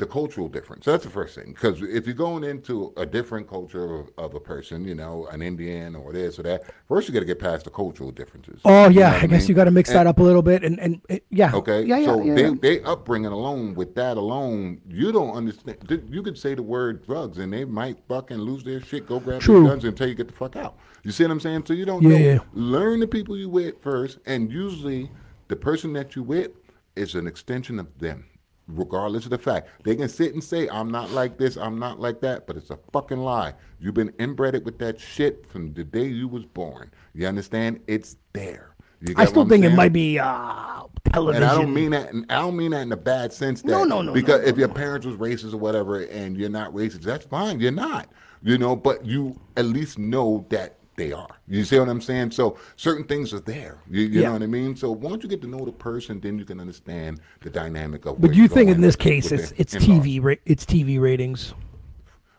[0.01, 0.83] the cultural difference.
[0.85, 1.53] That's the first thing.
[1.53, 5.41] Because if you're going into a different culture of, of a person, you know, an
[5.43, 8.59] Indian or this or that, first you got to get past the cultural differences.
[8.65, 9.49] Oh You know yeah, I guess mean?
[9.49, 11.53] you got to mix And- that up a little bit, and and uh, yeah.
[11.53, 11.83] Okay.
[11.83, 12.33] Yeah, yeah, so yeah.
[12.33, 12.53] they yeah.
[12.61, 15.77] they upbringing alone with that alone, you don't understand.
[16.09, 19.39] You could say the word drugs and they might fucking lose their shit, go grab
[19.41, 19.61] True.
[19.61, 20.77] their guns and tell you get the fuck out.
[21.03, 21.65] You see what I'm saying?
[21.67, 22.17] So you don't Yeah, know.
[22.17, 22.39] yeah.
[22.53, 25.11] Learn the people you with first, and usually
[25.47, 26.51] the person that you with
[26.95, 28.25] is an extension of them.
[28.67, 32.00] Regardless of the fact, they can sit and say, "I'm not like this, I'm not
[32.00, 33.54] like that," but it's a fucking lie.
[33.80, 36.91] You've been inbred with that shit from the day you was born.
[37.13, 37.82] You understand?
[37.88, 38.76] It's there.
[39.17, 41.43] I still think it might be uh, television.
[41.43, 42.13] And I don't mean that.
[42.30, 43.62] I don't mean that in a bad sense.
[43.63, 46.50] That, No, no, no, Because no, if your parents was racist or whatever, and you're
[46.50, 47.60] not racist, that's fine.
[47.60, 48.10] You're not.
[48.43, 51.27] You know, but you at least know that they are.
[51.47, 52.32] You see what I'm saying?
[52.32, 53.80] So certain things are there.
[53.89, 54.27] You, you Yeah.
[54.27, 54.75] know what I mean?
[54.75, 58.19] So once you get to know the person, then you can understand the dynamic of.
[58.19, 59.75] But you think in this case it's it's.
[59.75, 61.54] TV ra- it's TV ratings.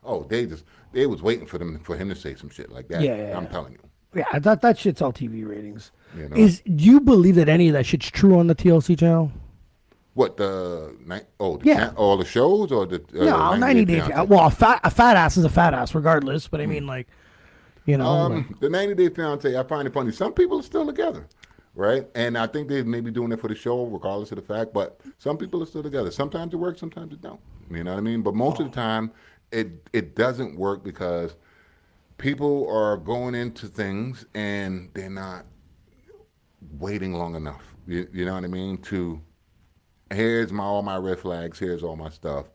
[0.05, 2.89] Oh, they just they was waiting for them for him to say some shit like
[2.89, 3.03] that.
[3.03, 3.49] Yeah, yeah, I'm yeah.
[3.51, 3.79] telling you.
[4.15, 5.91] Yeah, that that shit's all TV ratings.
[6.17, 6.37] You know.
[6.37, 9.33] Is do you believe that any of that shit's true on the TLC channel?
[10.15, 11.25] What the night?
[11.41, 11.93] Oh, the Yeah.
[11.97, 14.01] all the shows or the uh, no, 90 Day.
[14.01, 14.29] Fiancé?
[14.29, 16.49] Well, a fat a fat ass is a fat ass regardless.
[16.49, 17.09] But I mean, like,
[17.87, 20.13] you know, like- Um, the 90 Day Fiance, I find it funny.
[20.13, 21.27] Some people are still together,
[21.75, 22.07] right?
[22.15, 24.73] And I think they may be doing it for the show, regardless of the fact.
[24.73, 26.11] But some people are still together.
[26.11, 27.41] Sometimes it works, sometimes it don't.
[27.71, 28.23] You know what I mean?
[28.23, 29.11] But most of the time,
[29.51, 31.35] it it doesn't work because
[32.19, 35.45] people are going into things and they're not
[36.79, 37.75] waiting long enough.
[37.87, 38.79] You, you know what I mean?
[38.79, 39.21] To
[40.13, 41.59] here's my all my red flags.
[41.59, 42.47] Here's all my stuff.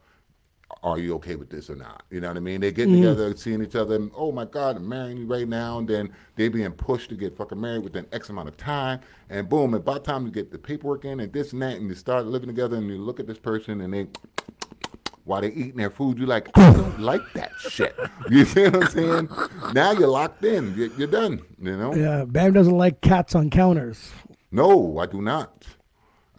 [0.83, 2.03] Are you okay with this or not?
[2.11, 2.61] You know what I mean?
[2.61, 3.01] They get mm-hmm.
[3.01, 3.95] together, seeing each other.
[3.95, 7.15] And, oh my God, I'm marrying you right now, and then they're being pushed to
[7.15, 8.99] get fucking married within X amount of time,
[9.29, 11.77] and boom, and by the time you get the paperwork in and this and that,
[11.77, 14.07] and you start living together, and you look at this person, and they
[15.27, 17.95] while they're eating their food, you're like, I don't like that shit.
[18.29, 19.29] You see what I'm saying?
[19.73, 20.73] Now you're locked in.
[20.75, 21.41] You're, you're done.
[21.61, 21.93] You know?
[21.93, 24.11] yeah, Bam doesn't like cats on counters.
[24.51, 25.65] No, I do not.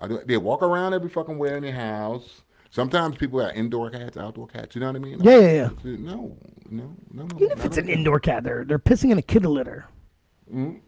[0.01, 2.43] I do, they walk around every fucking where in your house.
[2.79, 4.75] Sometimes people have indoor cats, outdoor cats.
[4.77, 5.21] You know what I mean?
[5.21, 5.69] Yeah, yeah, yeah.
[5.99, 6.37] No,
[6.71, 7.37] no, no, no.
[7.37, 9.87] Even if it's an indoor cat, they're they're pissing in a kitty litter.
[10.49, 10.79] Mm-hmm.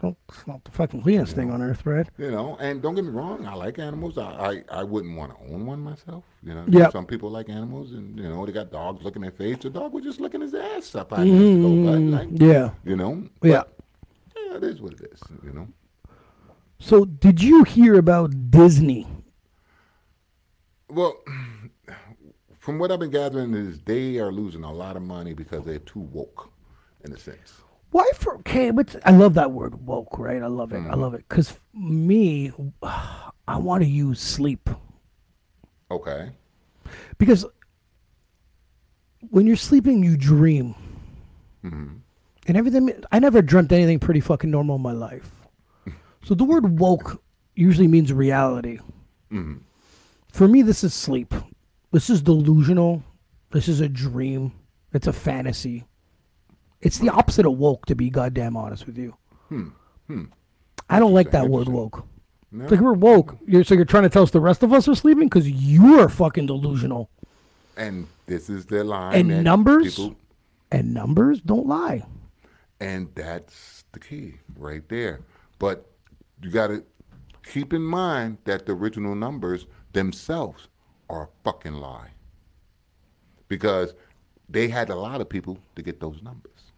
[0.00, 2.06] Don't it's not the fucking cleanest thing on earth, right?
[2.18, 4.18] You know, and don't get me wrong, I like animals.
[4.18, 6.24] I, I, I wouldn't want to own one myself.
[6.42, 6.92] You know, Yep.
[6.92, 9.56] some people like animals, and you know, they got dogs licking their face.
[9.62, 12.44] The dog was just licking his ass up ago, but like, Mm-hmm.
[12.44, 12.70] Yeah.
[12.84, 13.62] you know, Yeah.
[14.36, 15.22] Yeah, it is what it is.
[15.42, 15.68] You know,
[16.80, 19.06] So, did you hear about Disney?
[20.88, 21.16] Well,
[22.58, 25.78] from what I've been gathering is they are losing a lot of money because they're
[25.80, 26.50] too woke,
[27.04, 27.54] in a sense.
[27.90, 28.70] Why for okay?
[28.70, 30.42] But I love that word woke, right?
[30.42, 30.76] I love it.
[30.76, 30.90] Mm-hmm.
[30.90, 34.68] I love it because me, I want to use sleep
[35.90, 36.30] Okay.
[37.18, 37.44] because
[39.30, 40.74] when you're sleeping, you dream,
[41.64, 41.94] Mm-hmm.
[42.46, 42.92] and everything.
[43.10, 45.30] I never dreamt anything pretty fucking normal in my life.
[46.24, 47.22] So the word woke
[47.54, 48.78] usually means reality.
[49.30, 49.58] Mm-hmm.
[50.34, 51.32] For me, this is sleep.
[51.92, 53.04] This is delusional.
[53.52, 54.50] This is a dream.
[54.92, 55.84] It's a fantasy.
[56.80, 59.16] It's the opposite of woke, to be goddamn honest with you.
[59.48, 59.68] Hmm.
[60.08, 60.24] Hmm.
[60.90, 62.04] I don't like that word woke.
[62.50, 62.64] No?
[62.64, 63.36] It's like we're woke.
[63.46, 66.00] You're, so you're trying to tell us the rest of us are sleeping because you
[66.00, 67.10] are fucking delusional.
[67.76, 69.14] And this is their line.
[69.30, 69.94] And numbers?
[69.94, 70.16] people-
[70.72, 72.04] And numbers don't lie.
[72.80, 75.20] And that's the key right there.
[75.60, 75.88] But
[76.42, 76.82] you got to
[77.44, 80.68] keep in mind that the original numbers themselves
[81.08, 82.10] are a fucking lie.
[83.48, 83.94] Because
[84.48, 86.72] they had a lot of people to get those numbers.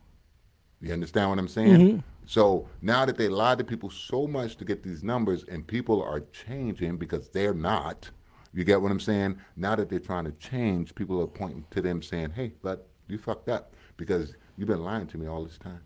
[0.81, 1.81] You understand what I'm saying?
[1.81, 1.99] Mm-hmm.
[2.27, 6.03] So now that they lied to people so much to get these numbers and people
[6.03, 8.11] are changing because they're not,
[8.53, 9.39] you get what I'm saying?
[9.57, 13.19] Now that they're trying to change, people are pointing to them saying, hey, but you
[13.19, 15.81] fucked up because you've been lying to me all this time.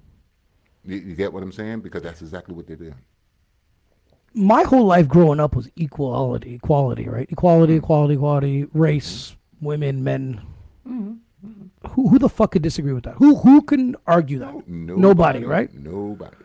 [0.85, 1.81] You, you get what I'm saying?
[1.81, 2.95] Because that's exactly what they're doing.
[4.33, 7.27] My whole life growing up was equality, equality, right?
[7.31, 7.85] Equality, mm-hmm.
[7.85, 10.41] equality, equality, race, women, men.
[10.89, 11.89] Mm-hmm.
[11.91, 13.15] Who, who the fuck could disagree with that?
[13.15, 14.69] Who who can argue that?
[14.69, 15.73] Nobody, right?
[15.75, 16.37] Nobody.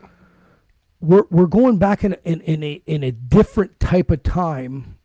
[1.01, 4.97] we're we're going back in in, in a in a different type of time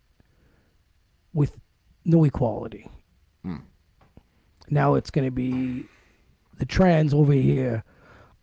[1.32, 1.60] with
[2.04, 2.88] no equality.
[3.42, 3.56] Hmm.
[4.68, 5.86] Now it's going to be
[6.58, 7.84] the trans over here,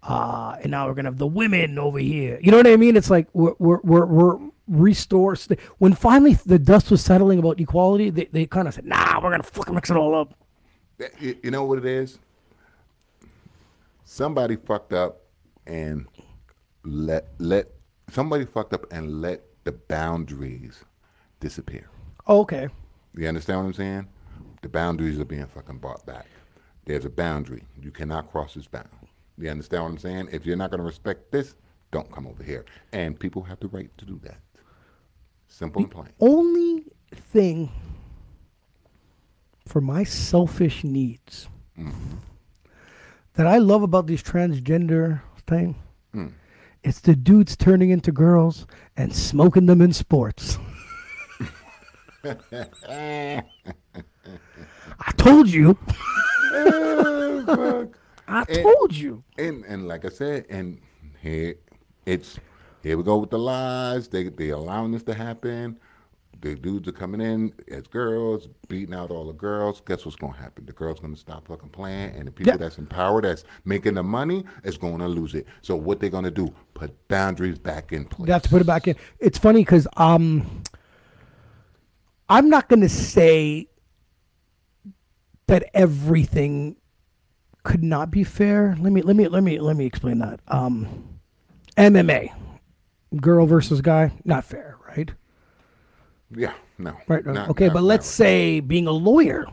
[0.08, 2.40] uh, and now we're going to have the women over here.
[2.42, 2.96] You know what I mean?
[2.96, 7.60] It's like we're we're we're, we're restore st- when finally the dust was settling about
[7.60, 8.10] equality.
[8.10, 10.34] They they kind of said, "Nah, we're gonna fucking mix it all up."
[11.20, 12.20] You, you know what it is?
[14.06, 15.24] Somebody fucked up
[15.68, 16.08] and
[16.84, 17.68] let let
[18.10, 20.86] somebody fucked up and let the boundaries
[21.42, 21.90] disappear.
[22.26, 22.70] Oh, okay.
[23.16, 24.08] You understand what I'm saying?
[24.62, 26.28] The boundaries are being fucking brought back.
[26.86, 27.64] There's a boundary.
[27.82, 28.88] You cannot cross this bound.
[29.38, 30.30] You understand what I'm saying?
[30.32, 31.56] If you're not going to respect this,
[31.92, 32.66] don't come over here.
[32.92, 34.40] And people have the right to do that.
[35.48, 36.10] Simple and plain.
[36.20, 37.72] Only thing
[39.68, 41.48] for my selfish needs
[41.78, 42.18] mm-hmm.
[43.34, 45.76] that I love about these transgender thing,
[46.16, 46.32] mm.
[46.84, 50.58] it's the dudes turning into girls and smoking them in sports.
[52.24, 53.44] I
[55.18, 55.78] told you.
[57.50, 57.88] Oh,
[58.28, 59.24] I told you.
[59.38, 60.80] And and like I said, and
[61.22, 61.56] here
[62.06, 62.40] it's
[62.84, 64.08] here we go with the lies.
[64.08, 65.80] They they allowing this to happen.
[66.42, 69.82] The dudes are coming in as girls, beating out all the girls.
[69.88, 70.68] Guess what's gonna happen?
[70.68, 72.58] The girls gonna stop fucking playing, and the people Yeah.
[72.58, 75.48] that's in power, that's making the money, is gonna lose it.
[75.64, 76.54] So what they gonna do?
[76.76, 78.28] Put boundaries back in place.
[78.28, 78.96] They have to put it back in.
[79.20, 80.62] It's funny because um,
[82.30, 83.68] I'm not going to say
[85.48, 86.76] that everything
[87.68, 88.76] could not be fair.
[88.80, 90.40] Let me let me let me let me explain that.
[90.48, 90.88] Um,
[91.76, 92.32] MMA,
[93.20, 95.12] girl versus guy, not fair, right?
[96.32, 96.96] Yeah, no.
[97.08, 97.26] Right.
[97.26, 99.46] Not- okay, not- but let's say being a lawyer,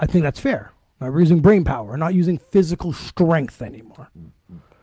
[0.00, 0.72] I think that's fair.
[1.00, 4.08] Not using brain power, not using physical strength anymore,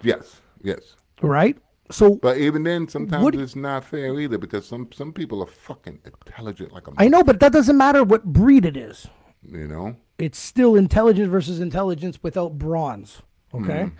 [0.01, 0.95] Yes, yes.
[1.21, 1.57] right?
[1.89, 5.47] So But even then, sometimes What- it's not fair either because some some people are
[5.47, 9.07] fucking intelligent like a I know, but that doesn't matter what breed it is.
[9.41, 9.95] you know.
[10.17, 13.21] It's still intelligence versus intelligence without bronze.
[13.53, 13.91] Okay.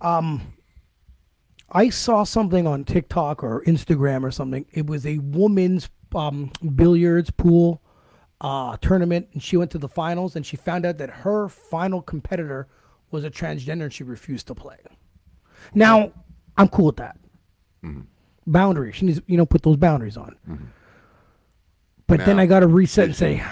[0.00, 0.54] Um,
[1.70, 4.66] I saw something on TikTok or Instagram or something.
[4.72, 7.82] It was a woman's um, billiards pool
[8.40, 12.00] uh, tournament, and she went to the finals, and she found out that her final
[12.00, 12.68] competitor
[13.10, 14.76] was a transgender, and she refused to play.
[15.74, 16.12] Now,
[16.56, 17.18] I'm cool with that.
[18.46, 18.96] Boundaries.
[18.96, 20.36] She needs, you know, put those boundaries on.
[22.06, 23.42] But then I got to reset and say,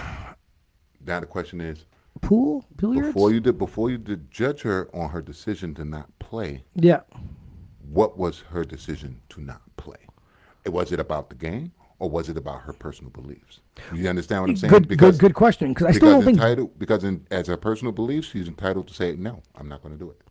[1.07, 1.85] Now the question is,
[2.21, 3.07] pool billiards.
[3.07, 7.01] before you did before you did judge her on her decision to not play, yeah.
[7.89, 9.97] what was her decision to not play?
[10.65, 13.61] It was it about the game or was it about her personal beliefs?
[13.93, 14.71] You understand what I'm saying?
[14.71, 15.69] Good, good, good question.
[15.69, 18.87] Because I still don't because think entitled because in, as her personal beliefs, she's entitled
[18.89, 19.41] to say no.
[19.55, 20.21] I'm not going to do it,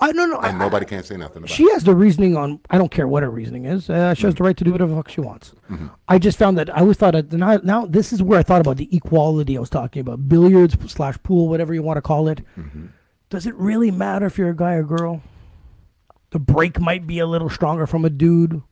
[0.00, 0.36] I no no.
[0.38, 1.72] and I, nobody can't say nothing about she it.
[1.74, 2.60] has the reasoning on.
[2.70, 3.88] I don't care what her reasoning is.
[3.90, 5.52] Uh, she has the right to do whatever the fuck she wants.
[5.70, 5.86] Mm-hmm.
[6.08, 8.60] I just found that I always thought that now, now this is where I thought
[8.60, 10.28] about the equality I was talking about.
[10.28, 12.42] Billiards slash pool, whatever you want to call it.
[12.58, 12.86] Mm-hmm.
[13.30, 15.22] Does it really matter if you're a guy or girl?
[16.30, 18.62] The break might be a little stronger from a dude.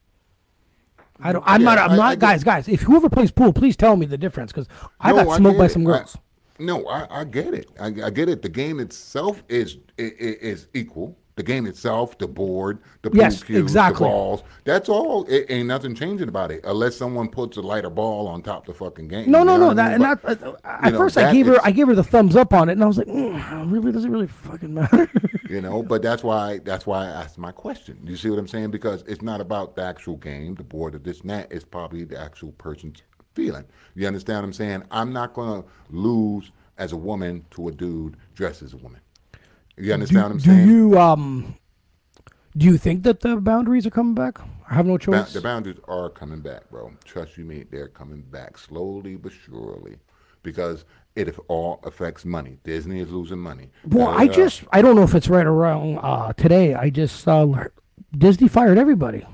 [1.21, 1.45] I don't.
[1.47, 1.79] I'm Yeah, not.
[1.79, 2.13] I'm I- not.
[2.13, 2.69] I guys, guys.
[2.69, 4.67] If whoever plays pool, please tell me the difference because
[5.01, 6.17] I No, got smoked by some girls.
[6.59, 7.71] No, I, I get it.
[7.81, 8.43] I, I get it.
[8.43, 11.17] The game itself is is, is equal.
[11.37, 14.05] The game itself, the board, the Yes, cues, exactly.
[14.05, 14.45] the balls.
[14.65, 15.25] That's all.
[15.27, 18.75] It ain't nothing changing about it, unless someone puts a lighter ball on top of
[18.79, 19.33] the fucking game.
[19.33, 19.67] No, you no, no.
[19.69, 20.19] what I That mean?
[20.23, 20.43] But, that.
[20.43, 21.59] Uh, at know, first, I gave her.
[21.65, 23.91] I gave her the thumbs up on it, and I was like, mm, really?
[23.91, 25.11] Does it really fucking matter?
[25.49, 27.99] you know, but that's why that's why I asked my question.
[28.05, 28.71] You see what I'm saying?
[28.71, 31.51] Because it's not about the actual game, the board, or this and that.
[31.51, 33.03] It's probably the actual person's
[33.35, 33.65] feeling.
[33.95, 34.83] You understand what I'm saying?
[34.91, 39.01] I'm not gonna lose as a woman to a dude dressed as a woman.
[39.77, 40.69] You understand what I'm do saying?
[40.69, 41.55] you um?
[42.57, 44.39] Do you think that the boundaries are coming back?
[44.71, 45.33] I have no Ba- choice.
[45.33, 46.93] the boundaries are coming back, bro.
[47.05, 49.97] Trust you me, they're coming back slowly but surely,
[50.45, 50.85] because
[51.17, 52.59] it all affects money.
[52.63, 53.71] Disney is losing money.
[53.89, 55.99] well, I Uh, just I don't know if it's right or wrong.
[55.99, 57.47] Uh, today I just uh,
[58.17, 59.27] Disney fired everybody.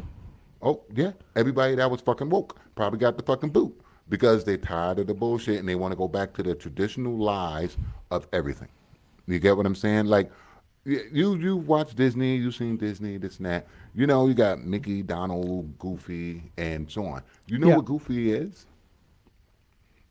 [0.62, 3.78] Oh yeah, everybody that was fucking woke probably got the fucking boot
[4.10, 7.16] because they're tired of the bullshit and they want to go back to the traditional
[7.16, 7.78] lies
[8.10, 8.68] of everything.
[9.26, 10.06] You get what I'm saying?
[10.06, 10.30] Like
[10.84, 13.66] you you watch Disney, you seen Disney, this and that.
[13.94, 17.22] You know, you got Mickey, Donald, Goofy, and so on.
[17.46, 17.76] You know Yeah.
[17.76, 18.66] what Goofy is?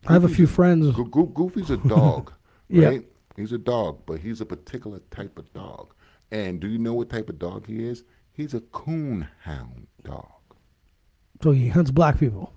[0.08, 0.96] I have a few friends.
[0.96, 2.32] Go- Go- Goofy's a dog,
[2.70, 2.88] Yeah.
[2.88, 3.06] right?
[3.36, 5.94] He's a dog, but he's a particular type of dog.
[6.32, 8.04] And do you know what type of dog he is?
[8.32, 10.32] He's a coon hound dog.
[11.44, 12.54] So he hunts black people.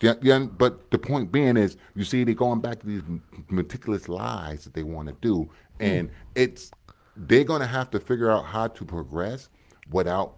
[0.00, 3.02] Yeah, yeah, but the point being is, you see, they're going back to these
[3.48, 6.70] meticulous lies that they want to do, and it's
[7.16, 9.50] they're going to have to figure out how to progress
[9.90, 10.36] without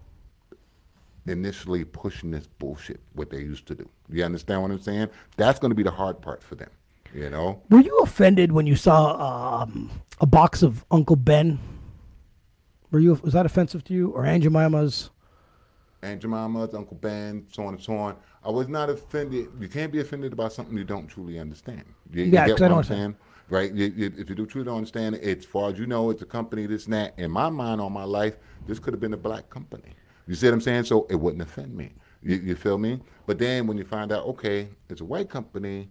[1.26, 3.88] initially pushing this bullshit what they used to do.
[4.10, 5.08] You understand what I'm saying?
[5.36, 6.70] That's going to be the hard part for them.
[7.14, 7.60] You know?
[7.70, 11.58] Were you offended when you saw um, a box of Uncle Ben?
[12.90, 15.10] Were you was that offensive to you or Aunt Jemima's?
[16.02, 18.16] Aunt Jemima's, Uncle Ben, so on and so on.
[18.44, 19.48] I was not offended.
[19.60, 21.84] You can't be offended about something you don't truly understand.
[22.10, 23.16] You, you Yeah, get 'cause I what don't I'm saying?
[23.48, 23.72] Right?
[23.72, 26.26] You, you, if you do truly understand it, as far as you know, it's a
[26.26, 27.18] company, this and that.
[27.18, 28.36] In my mind, all my life,
[28.66, 29.94] this could have been a black company.
[30.26, 30.84] You see what I'm saying?
[30.84, 31.90] So it wouldn't offend me.
[32.22, 33.00] You, you feel me?
[33.26, 35.88] But then when you find out, okay, it's a white company,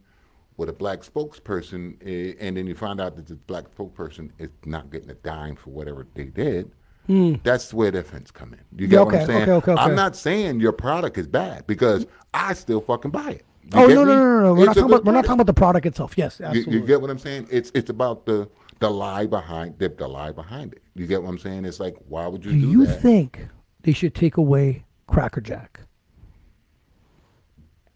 [0.58, 4.50] with a black spokesperson, eh, and then you find out that the black spokesperson is
[4.66, 6.72] not getting a dime for whatever they did.
[7.08, 7.36] Hmm.
[7.44, 8.60] That's where the offense come in.
[8.80, 8.96] You get.
[8.96, 9.42] Yeah, what I'm saying?
[9.44, 9.82] okay, okay, okay.
[9.82, 13.46] I'm not saying your product is bad because I still fucking buy it.
[13.64, 14.54] You Oh no, no, no, no, no.
[14.54, 16.14] We're not talking about we're not talking about the product itself.
[16.18, 16.74] Yes, You, absolutely.
[16.74, 17.48] you get what I'm saying?
[17.50, 20.82] It's it's about the the lie behind the, the lie behind it.
[20.96, 21.66] You get what I'm saying?
[21.66, 22.66] It's like why would you do that?
[22.66, 23.02] do, you that?
[23.02, 23.48] think
[23.82, 25.82] they should take away Cracker Jack?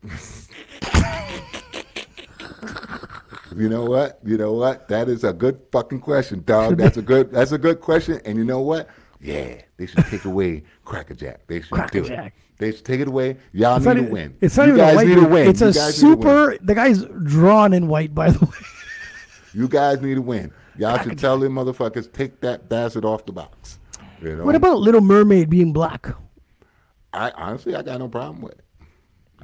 [3.56, 4.20] You know what?
[4.24, 4.88] You know what?
[4.90, 6.78] That is a good fucking question, dog.
[6.78, 8.20] That's a good that's a good question.
[8.26, 8.90] And you know what?
[9.22, 11.48] Yeah, they should take away Cracker Jack.
[11.48, 12.28] They should Cracker do Jack.
[12.28, 12.34] it.
[12.58, 13.38] They should take it away.
[13.54, 14.38] Y'all It's need not to win.
[14.42, 15.48] It's not you even guys a white need to win.
[15.50, 16.22] It's you a guys need to win.
[16.22, 16.58] super.
[16.66, 18.52] The guy's drawn in white, by the way.
[19.54, 20.52] You guys need to win.
[20.78, 23.80] Y'all should tell them motherfuckers take that bastard off the box.
[24.22, 24.44] You know?
[24.44, 26.08] What about Little Mermaid being black?
[27.14, 28.66] I honestly I got no problem with it.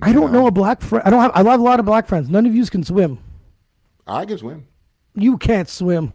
[0.02, 1.02] I don't know a black friend.
[1.06, 1.32] I don't have.
[1.34, 2.30] I have a lot of black friends.
[2.30, 3.19] None of you can swim.
[4.12, 4.67] I can swim.
[5.15, 6.12] You can't swim.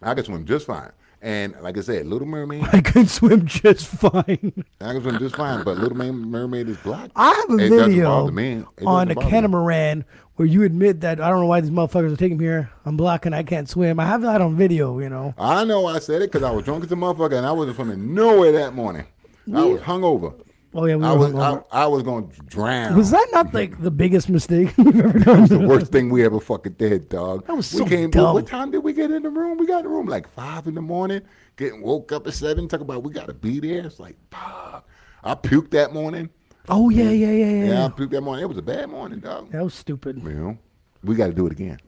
[0.00, 0.90] I can swim just fine.
[1.20, 4.64] And like I said, Little Mermaid, I can swim just fine.
[4.80, 5.64] I can swim just fine.
[5.64, 7.10] But Little Mermaid is black.
[7.16, 8.52] I have a It video bother me.
[8.52, 10.04] It doesn't on a bother me.
[10.36, 12.70] where you admit that I don't know why these motherfuckers are taking me here.
[12.84, 14.00] I'm black and I can't swim.
[14.00, 14.98] I have that on video.
[15.00, 15.34] You know.
[15.36, 17.76] I know I said it because I was drunk as a motherfucker and I wasn't
[17.76, 19.04] swimming nowhere that morning.
[19.52, 20.34] I was hungover.
[20.74, 21.62] Oh yeah, we I was I.
[21.72, 22.94] I was going to drown.
[22.96, 25.46] Was that not like the biggest mistake we've ever done?
[25.46, 27.46] the worst thing we ever fucking did, dog.
[27.46, 28.10] That was we so came.
[28.10, 28.34] dumb.
[28.34, 29.56] What time did we get in the room?
[29.56, 31.22] We got in the room like five in the morning.
[31.56, 32.68] Getting woke up at seven.
[32.68, 33.86] Talk about we got to be there.
[33.86, 34.86] It's like, fuck.
[35.24, 36.28] I puked that morning.
[36.68, 37.64] Oh yeah, yeah, yeah, yeah.
[37.64, 38.44] Yeah, I puked that morning.
[38.44, 39.50] It was a bad morning, dog.
[39.50, 40.22] That was stupid.
[40.22, 40.58] You know,
[41.02, 41.78] we got to do it again.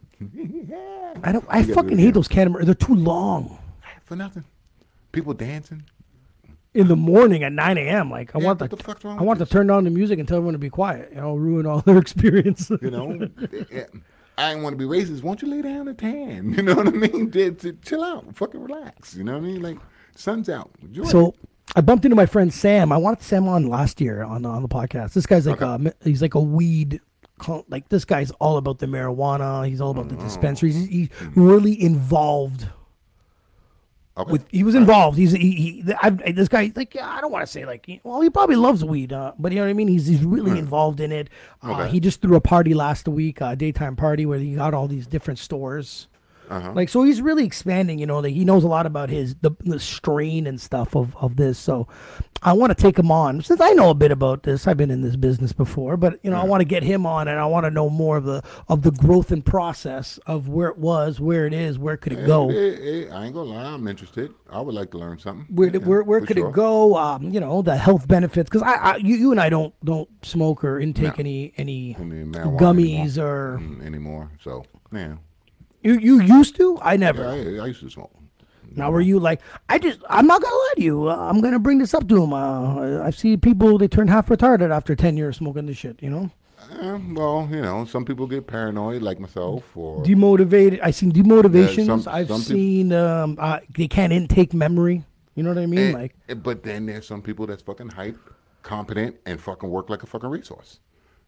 [1.23, 1.45] I don't.
[1.49, 2.67] I gotta do fucking hate those catamarans.
[2.67, 3.59] They're too long.
[4.05, 4.45] For nothing.
[5.13, 5.83] People dancing.
[6.73, 8.11] In the morning at 9 a.m.
[8.11, 10.37] Like I Yeah, want the, the I want to turn down the music and tell
[10.37, 11.11] everyone to be quiet.
[11.13, 12.71] You know, ruin all their experience.
[12.81, 13.29] You know,
[14.39, 15.23] I didn't want to be racist.
[15.25, 16.53] Won't you lay down and tan?
[16.57, 17.31] You know what I mean?
[17.33, 19.17] To chill out, fucking relax.
[19.17, 19.63] You know what I mean?
[19.63, 19.79] Like
[20.15, 20.71] sun's out.
[20.83, 21.35] Enjoy So it.
[21.77, 22.93] I bumped into my friend Sam.
[22.93, 25.13] I wanted Sam on last year on on the podcast.
[25.13, 27.01] This guy's like a he's like a weed
[27.69, 29.67] like this guy's all about the marijuana.
[29.69, 30.11] He's all about Mm.
[30.11, 30.77] the dispensaries.
[30.77, 32.69] He's, he's really involved
[34.21, 34.33] okay.
[34.33, 34.47] with.
[34.51, 35.19] He was involved.
[35.19, 38.21] He's he, he I, this guy like yeah, I don't want to say like well
[38.21, 39.89] he probably loves weed, uh, but you know what I mean.
[39.89, 41.29] He's he's really involved in it.
[41.63, 41.81] Uh, Hmm.
[41.83, 41.91] Okay.
[41.91, 45.07] He just threw a party last week, a daytime party where he got all these
[45.07, 46.09] different stores.
[46.51, 46.73] Uh-huh.
[46.75, 47.99] Like so, he's really expanding.
[47.99, 51.17] You know, like he knows a lot about his the, the strain and stuff of,
[51.17, 51.59] of this.
[51.59, 51.87] So,
[52.43, 54.67] I want to take him on since I know a bit about this.
[54.67, 57.29] I've been in this business before, but you know, I want to get him on,
[57.29, 60.69] and I want to know more of the of the growth and process of where
[60.69, 63.65] it was, where it is, where could it go, Hey, hey, I ain't gonna lie,
[63.73, 64.33] I'm interested.
[64.51, 65.47] I would like to learn something.
[65.55, 66.49] where Yeah, where, where could sure.
[66.49, 66.97] it go?
[66.97, 70.09] Um, you know, the health benefits because I, I you, you and I don't don't
[70.25, 71.21] smoke or intake No.
[71.21, 73.27] any any gummies anymore.
[73.27, 74.31] or Mm, anymore.
[74.43, 75.17] So yeah,
[75.83, 76.79] you you used to.
[76.83, 77.27] I never.
[77.27, 78.13] I, I used to smoke.
[78.77, 81.09] Now, were you like, I just, I'm not gonna lie to you.
[81.11, 82.33] Uh, I'm gonna bring this up to him.
[82.33, 86.01] Uh, I see people they turn half retarded after ten years smoking this shit.
[86.01, 86.31] You know,
[86.81, 90.79] Uh, well, you know, some people get paranoid, like myself, or demotivated.
[90.85, 91.87] I've seen demotivations.
[92.05, 95.05] some- I've some seen um, uh, they can't intake memory.
[95.35, 95.81] You know what I mean?
[95.81, 98.19] And- like, but then there's some people that's fucking hype,
[98.63, 100.79] competent, and fucking work like a fucking resource.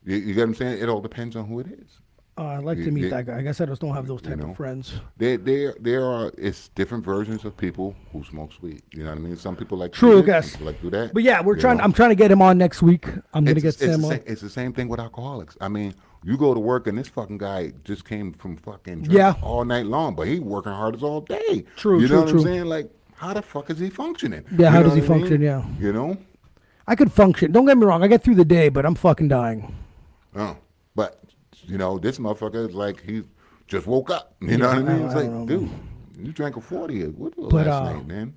[0.04, 0.80] You, you get what I'm saying?
[0.80, 1.98] It all depends on who it is.
[2.38, 3.38] Uh, I'd like to meet that guy.
[3.38, 4.50] I guess I just don't have those type know.
[4.50, 4.94] of friends.
[5.18, 6.32] There, there, there are.
[6.38, 8.82] It's different versions of people who smoke weed.
[8.92, 9.36] You know what I mean?
[9.36, 10.58] Some people like True, guess.
[10.60, 11.12] like do that.
[11.12, 11.76] But yeah, we're trying.
[11.78, 11.84] know?
[11.84, 13.06] I'm trying to get him on next week.
[13.34, 14.20] I'm gonna get it's Sam on.
[14.26, 15.56] it's the same thing with alcoholics.
[15.60, 19.34] I mean, you go to work and this fucking guy just came from fucking Yeah.
[19.42, 21.64] all night long, but he working hard as all day.
[21.76, 22.40] True, you true, know what true.
[22.40, 22.64] I'm saying?
[22.64, 24.44] Like, how the fuck is he functioning?
[24.56, 25.20] Yeah, how You know does he I mean?
[25.20, 25.42] function?
[25.42, 25.64] Yeah.
[25.78, 26.16] You know?
[26.86, 27.52] I could function.
[27.52, 28.02] Don't get me wrong.
[28.02, 29.74] I get through the day, but I'm fucking dying.
[30.34, 30.56] Oh,
[31.64, 33.22] you know, this motherfucker is like he
[33.66, 34.34] just woke up.
[34.40, 35.06] You know what I mean?
[35.06, 35.70] It's I like, dude,
[36.18, 37.04] you drank a forty.
[37.04, 38.34] What was But, last uh, night, man?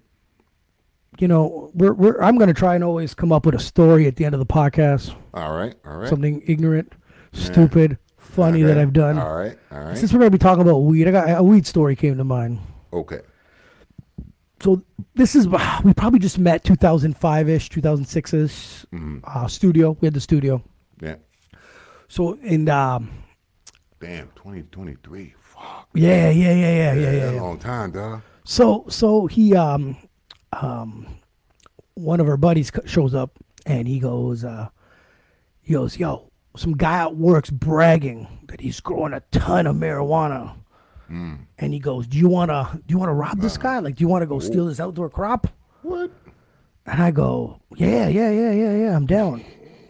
[1.20, 4.16] You know, we're, we're I'm gonna try and always come up with a story at
[4.16, 5.16] the end of the podcast.
[5.34, 6.10] All right, all right.
[6.10, 6.94] something ignorant,
[7.32, 9.18] stupid, funny that I've done.
[9.18, 9.98] All right, all right.
[9.98, 12.60] Since we're gonna be talking about weed, I got a weed story came to mind.
[12.92, 13.22] Okay.
[14.62, 14.84] So
[15.14, 15.48] this is
[15.84, 18.52] we probably just met 2005 ish, 2006 ish.
[18.92, 19.20] Mm-hmm.
[19.24, 20.62] Uh, studio, we had the studio.
[21.02, 21.16] Yeah.
[22.08, 23.10] So in um,
[24.00, 25.34] Damn, 2023.
[25.40, 25.90] Fuck.
[25.94, 27.12] yeah, yeah, yeah, yeah, yeah, yeah.
[27.12, 27.32] Yeah.
[27.32, 28.22] a long time, dog.
[28.44, 29.98] So so he um
[30.54, 31.08] um
[31.96, 33.32] one of our buddies shows up
[33.66, 34.68] and he goes uh
[35.62, 40.56] he goes yo some guy at work's bragging that he's growing a ton of marijuana
[41.10, 43.96] and he goes do you want to do you want to rob this guy like
[43.96, 45.48] do you want to go steal his outdoor crop
[45.84, 46.12] What?
[46.86, 49.44] and I go yeah yeah yeah yeah yeah I'm down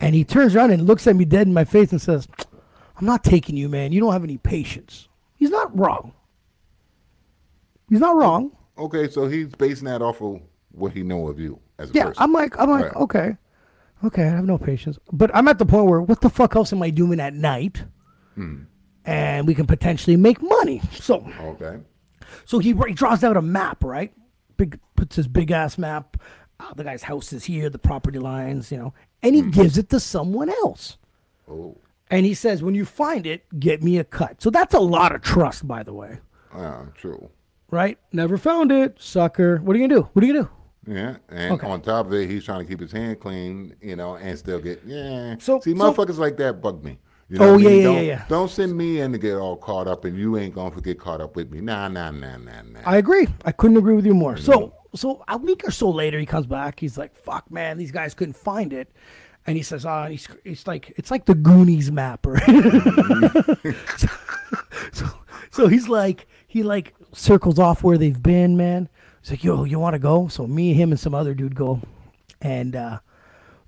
[0.05, 2.27] and he turns around and looks at me dead in my face and says
[2.97, 3.91] I'm not taking you, man.
[3.91, 5.07] You don't have any patience.
[5.35, 6.13] He's not wrong.
[7.89, 8.51] He's not wrong.
[8.77, 10.41] Okay, so he's basing that off of
[10.71, 12.23] what he know of you as a Yeah, person.
[12.23, 12.95] I'm like, I'm like, Right.
[12.95, 13.37] okay,
[14.03, 14.97] okay, I have no patience.
[15.11, 17.83] But I'm at the point where, what the fuck else am I doing at night?
[18.35, 18.63] Hmm.
[19.05, 20.81] And we can potentially make money.
[20.93, 21.77] So, Okay.
[22.45, 24.13] so he, he draws out a map, right?
[24.57, 26.17] Big puts his big ass map.
[26.59, 28.93] Uh, the guy's house is here, the property lines, you know,
[29.25, 29.49] and he mm-hmm.
[29.51, 30.97] gives it to someone else.
[31.49, 31.77] Oh,
[32.11, 34.41] And he says, when you find it, get me a cut.
[34.41, 36.19] So that's a lot of trust, by the way,
[36.55, 37.29] Yeah, true.
[37.71, 37.97] right?
[38.11, 39.57] Never found it, sucker.
[39.57, 40.09] What are you gonna do?
[40.13, 40.93] What are you gonna do?
[40.93, 41.67] Yeah, and Okay.
[41.67, 44.59] on top of it, he's trying to keep his hand clean, you know, and still
[44.61, 45.35] get yeah.
[45.39, 46.99] So- see, so- motherfuckers like that bug me.
[47.27, 47.77] You Oh, what I yeah, mean?
[47.77, 48.25] yeah, don't, yeah, yeah.
[48.29, 51.21] Don't send me in to get all caught up, and you ain't gonna get caught
[51.21, 51.59] up with me.
[51.59, 52.79] Nah, nah, nah, nah, nah.
[52.85, 53.27] I agree.
[53.43, 54.35] I couldn't agree with you more.
[54.35, 54.43] Mm-hmm.
[54.45, 56.79] So, so a week or so later, he comes back.
[56.79, 58.91] He's like, "Fuck, man, these guys couldn't find it,"
[59.45, 62.43] and he says, "Ah, he's, he's like, it's like the Goonies map, right?"
[63.97, 64.07] so,
[64.91, 65.05] so,
[65.51, 68.89] so he's like, he like circles off where they've been, man.
[69.21, 71.81] He's like, "Yo, you want to go?" So me, him, and some other dude go,
[72.41, 72.99] and uh,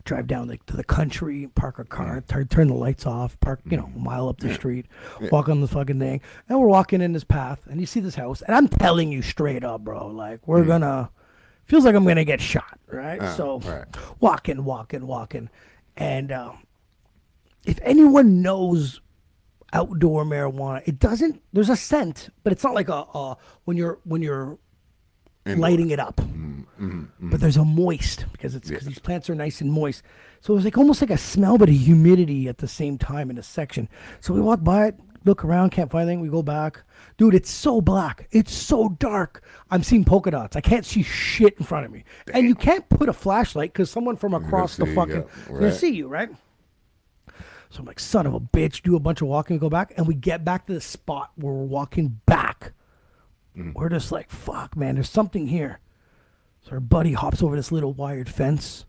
[0.07, 3.59] drive down like to the country, park a car, turn, turn the lights off, park,
[3.69, 4.85] you know, a mile up the street,
[5.31, 6.21] walk on the fucking thing.
[6.49, 9.21] And we're walking in this path, and you see this house, and I'm telling you
[9.21, 11.11] straight up, bro, like we're gonna,
[11.67, 13.21] feels like I'm gonna get shot, right?
[13.21, 13.85] Uh, so right.
[14.19, 15.49] walking, walking, walking,
[15.95, 16.53] and uh,
[17.65, 19.01] if anyone knows
[19.73, 21.41] outdoor marijuana, it doesn't.
[21.53, 24.57] There's a scent, but it's not like a, a when you're when you're
[25.45, 26.19] lighting it up.
[27.19, 30.03] But there's a moist because it's because these plants are nice and moist.
[30.41, 33.37] So it's like almost like a smell, but a humidity at the same time in
[33.37, 33.89] a section.
[34.19, 34.95] So we walk by it,
[35.25, 36.21] look around, can't find anything.
[36.21, 36.83] We go back,
[37.17, 37.35] dude.
[37.35, 38.27] It's so black.
[38.31, 39.43] It's so dark.
[39.69, 40.55] I'm seeing polka dots.
[40.55, 42.03] I can't see shit in front of me,
[42.33, 45.73] and you can't put a flashlight because someone from across the fucking yeah, right.
[45.73, 46.29] see you, right?
[47.69, 49.93] So I'm like, son of a bitch, do a bunch of walking, and go back,
[49.97, 52.71] and we get back to the spot where we're walking back.
[53.73, 55.79] We're just like, fuck, man, there's something here.
[56.61, 58.85] So our buddy hops over this little wired fence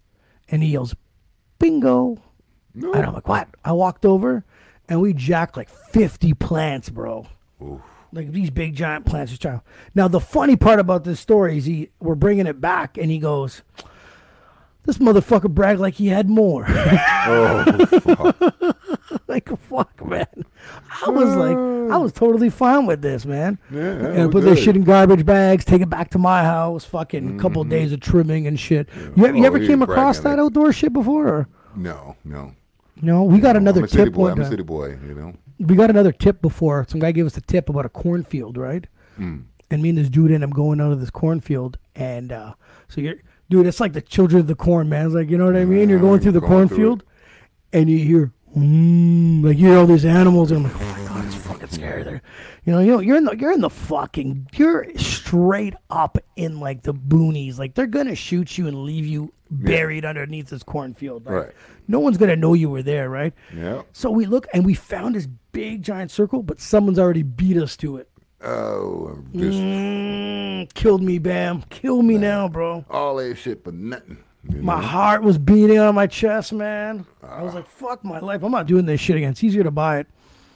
[0.49, 0.95] and he yells,
[1.59, 2.23] bingo.
[2.75, 2.93] No.
[2.93, 3.49] And I'm like, what?
[3.65, 4.45] I walked over
[4.89, 7.27] and we jacked like 50 plants, bro.
[8.13, 9.33] Like these big giant plants.
[9.33, 9.61] Just trying.
[9.95, 13.19] Now, the funny part about this story is he, we're bringing it back and he
[13.19, 13.63] goes,
[14.85, 16.67] this motherfucker bragged like he had more.
[17.31, 18.33] Oh,
[19.27, 20.27] like fuck, man.
[21.07, 21.57] I was like,
[21.93, 22.19] I was uh.
[22.19, 23.59] totally fine with this, man.
[23.71, 26.87] Yeah, and put this shit in garbage bags, take it back to my house.
[26.87, 28.89] Fucking couple of days of trimming and shit.
[29.15, 31.29] You, ever- you Oh, ever came across that outdoor shit before?
[31.29, 31.49] Or?
[31.77, 32.55] No, no.
[33.03, 34.15] No, we got another I'm a city tip.
[34.15, 34.31] boy.
[34.31, 34.97] I'm a city boy.
[35.07, 35.35] You know.
[35.59, 36.87] We got another tip before.
[36.89, 38.87] Some guy gave us a tip about a cornfield, right?
[39.17, 39.41] Hmm.
[39.71, 42.55] And me and this dude end up going out of this cornfield, and uh,
[42.89, 43.17] so you're,
[43.51, 45.07] dude, it's like the children of the corn, man.
[45.07, 45.91] It's like you know what I mean.
[45.91, 47.05] You're going through the going through cornfield,
[47.75, 51.09] and you hear, mm, like you hear all these animals, and I'm like, oh my
[51.09, 52.23] god, it's fucking scary there.
[52.65, 56.61] You know, you know, you're in the, you're in the fucking, you're straight up in
[56.61, 57.59] like the boonies.
[57.59, 61.27] Like they're gonna shoot you and leave you buried underneath this cornfield.
[61.27, 61.53] Like, Right.
[61.87, 63.33] No one's gonna know you were there, right?
[63.57, 63.83] Yeah.
[63.93, 67.77] So we look and we found this big giant circle, but someone's already beat us
[67.79, 68.09] to it.
[68.45, 71.63] Oh, just Mm, killed me, Bam.
[71.71, 72.85] Kill me now, bro.
[72.91, 74.19] all that shit for nothing.
[74.49, 74.87] You My know?
[74.87, 77.05] heart was beating on my chest, man.
[77.23, 78.43] I was like, fuck my life.
[78.43, 79.31] I'm not doing this shit again.
[79.31, 80.07] It's easier to buy it.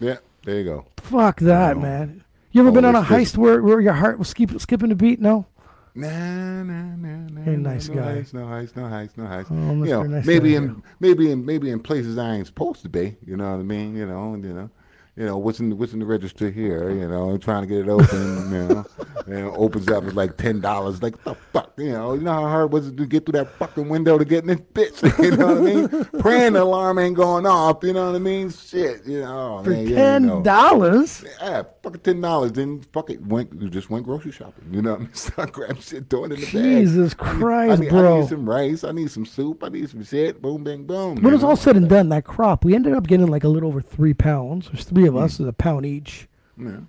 [0.01, 0.87] Yeah, there you go.
[0.99, 2.23] Fuck that, man.
[2.53, 5.21] You ever been on a heist where, where your heart was skip, skipping a beat?
[5.21, 5.47] No?
[5.95, 7.45] Nah, nah, nah, nah.
[7.45, 8.17] You're a nice no guy.
[8.17, 9.47] Heist, no heist, no heist, no heist.
[9.51, 12.83] Oh, you know, Nice maybe Guy, in maybe in maybe in places I ain't supposed
[12.83, 13.17] to be.
[13.27, 13.95] You know what I mean?
[13.95, 14.71] You know, you know,
[15.15, 16.91] you know what's in the, what's in the register here?
[16.91, 18.53] You know, trying to get it open.
[18.53, 18.87] you know,
[19.27, 21.03] and it opens up it's like ten dollars.
[21.03, 21.73] Like the fuck?
[21.77, 24.25] You know, you know how hard was it to get through that fucking window to
[24.25, 25.03] get in this bitch?
[25.23, 26.21] You know what I mean?
[26.21, 27.79] Praying the alarm ain't going off.
[27.83, 28.51] You know what I mean?
[28.51, 29.07] Shit.
[29.07, 30.43] You know, oh, For man, yeah, you know.
[30.43, 31.25] $10?
[31.41, 32.53] Yeah, fucking ten dollars.
[32.53, 34.65] Then fuck it, went you just went grocery shopping.
[34.73, 35.15] You know what I mean?
[35.15, 36.85] Start grabbing shit, throwing it in the bag.
[36.85, 38.85] Jesus Christ, I need, I need some rice.
[38.85, 39.63] I need some soup.
[39.63, 40.41] I need some shit.
[40.41, 41.17] Boom, bang, boom.
[41.17, 43.45] When you it was all said and done, that crop, we ended up getting like
[43.45, 44.71] a little over three pounds.
[45.02, 46.29] Three of us, it's a pound each.
[46.57, 46.81] Yeah.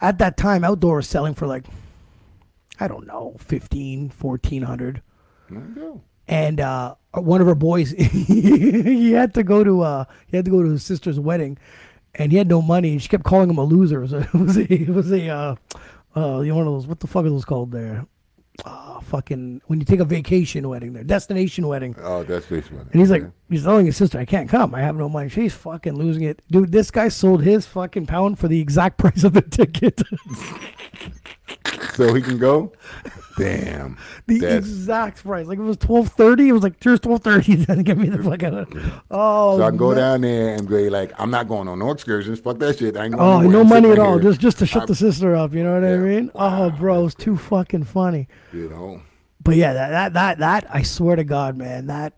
[0.00, 1.64] At that time, outdoor was selling for like,
[2.80, 5.02] I don't know, 15, 1400
[5.50, 6.00] There you go.
[6.28, 10.50] and uh, one of our boys he had to go to uh, he had to
[10.50, 11.58] go to his sister's wedding
[12.14, 14.18] and he had no money and she kept calling him a loser it was a
[14.20, 15.54] it was a, it was a uh,
[16.16, 18.06] uh, you know, one of those what the fuck are those called there
[18.64, 21.96] uh, fucking when you take a vacation wedding there destination wedding.
[22.02, 22.86] Oh, that's this one.
[22.92, 24.74] and he's like he's telling his sister I can't come.
[24.74, 25.28] I have no money.
[25.28, 26.42] She's fucking losing it.
[26.50, 30.02] Dude this guy sold his fucking pound for the exact price of the ticket
[31.94, 32.72] so he can go.
[33.38, 33.96] Damn.
[34.26, 35.46] the That's- exact price.
[35.46, 37.54] Like it was twelve thirty, it was like here's twelve thirty.
[37.64, 38.52] Then get me the fuck out.
[38.54, 39.96] of Oh, so I can go man.
[39.96, 42.40] down there and be like, I'm not going on no excursions.
[42.40, 42.96] Fuck that shit.
[42.96, 44.22] I ain't going Oh, no money at all, here.
[44.30, 45.54] just just to shut I- the sister up.
[45.54, 45.96] You know what I Yeah.
[45.98, 46.30] mean?
[46.34, 48.28] Oh, bro, it's too fucking funny.
[48.52, 49.00] You know.
[49.42, 52.12] But yeah, that that that that I swear to God, man, that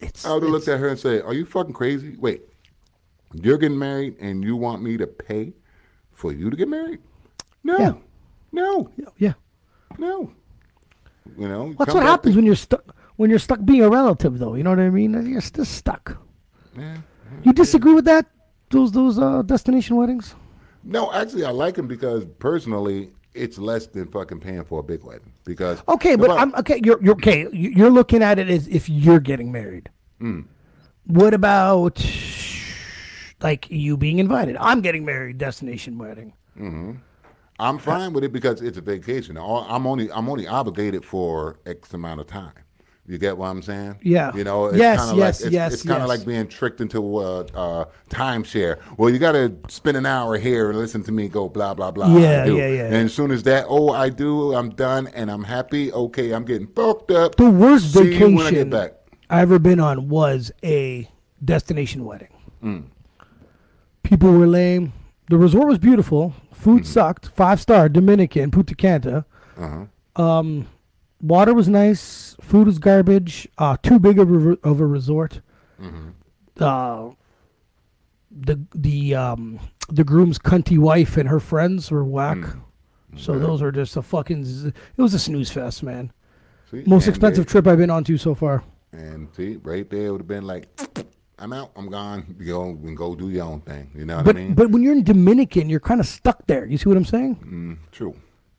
[0.00, 0.26] it's.
[0.26, 2.16] I would have looked at her and said, Are you fucking crazy?
[2.18, 2.42] Wait,
[3.32, 5.52] you're getting married and you want me to pay
[6.12, 6.98] for you to get married?
[7.62, 7.78] No.
[7.78, 7.92] Yeah.
[8.52, 8.90] No.
[9.18, 9.32] yeah,
[9.98, 10.32] No.
[11.38, 12.94] You know, that's what happens when you're stuck.
[13.16, 15.12] When you're stuck being a relative, though, you know what I mean?
[15.26, 16.18] You're still stuck.
[16.76, 16.96] Yeah.
[17.44, 18.26] You disagree with that?
[18.70, 20.34] Those those uh, destination weddings?
[20.84, 25.04] No, actually, I like them because personally, it's less than fucking paying for a big
[25.04, 25.32] wedding.
[25.44, 26.80] Because Okay, but I'm okay.
[26.84, 27.42] You're, you're okay.
[27.52, 29.90] you- You're looking at it as if you're getting married.
[30.18, 30.40] Hmm.
[31.06, 32.04] What about
[33.40, 34.56] like you being invited?
[34.58, 35.38] I'm getting married.
[35.38, 36.32] Destination wedding.
[37.62, 39.36] I'm fine with it because it's a vacation.
[39.36, 42.52] I'm only I'm only obligated for X amount of time.
[43.06, 43.98] You get what I'm saying?
[44.02, 44.34] Yeah.
[44.34, 46.18] You know, it's Yes, kinda yes, like, it's, yes, It's kind of yes.
[46.18, 48.78] like being tricked into a uh, timeshare.
[48.96, 51.90] Well, you got to spend an hour here and listen to me go blah blah
[51.90, 52.16] blah.
[52.16, 52.84] Yeah, yeah, yeah.
[52.86, 55.92] And as soon as that, oh, I do, I'm done, and I'm happy.
[55.92, 57.34] Okay, I'm getting fucked up.
[57.34, 58.92] The worst See you when I get vacation back.
[59.28, 61.10] I ever been on was a
[61.44, 62.28] destination wedding.
[62.62, 62.84] Mm.
[64.04, 64.92] People were lame.
[65.28, 66.34] The resort was beautiful.
[66.52, 66.92] Food Mm-hmm.
[66.92, 67.28] sucked.
[67.30, 69.24] Five star Dominican Punta Cana.
[69.56, 70.22] Uh-huh.
[70.22, 70.68] Um,
[71.20, 72.36] water was nice.
[72.40, 73.48] Food was garbage.
[73.58, 75.40] Uh, too big of a, of a resort.
[75.80, 76.10] Mm-hmm.
[76.60, 77.10] Uh,
[78.30, 82.38] the the um the groom's cunty wife and her friends were whack.
[82.38, 82.62] Mm.
[83.16, 84.44] So those were just a fucking.
[84.44, 86.12] z- It was a snooze fest, man.
[86.70, 86.82] See?
[86.86, 88.64] Most expensive trip I've been on to so far.
[88.92, 90.66] And see, right there would have been like,
[91.42, 92.36] I'm out, I'm gone.
[92.38, 93.90] You go and go do your own thing.
[93.94, 94.54] You know what But I mean?
[94.54, 96.64] but when you're in Dominican, you're kind of stuck there.
[96.66, 97.34] You see what I'm saying?
[97.44, 98.14] Mm, true.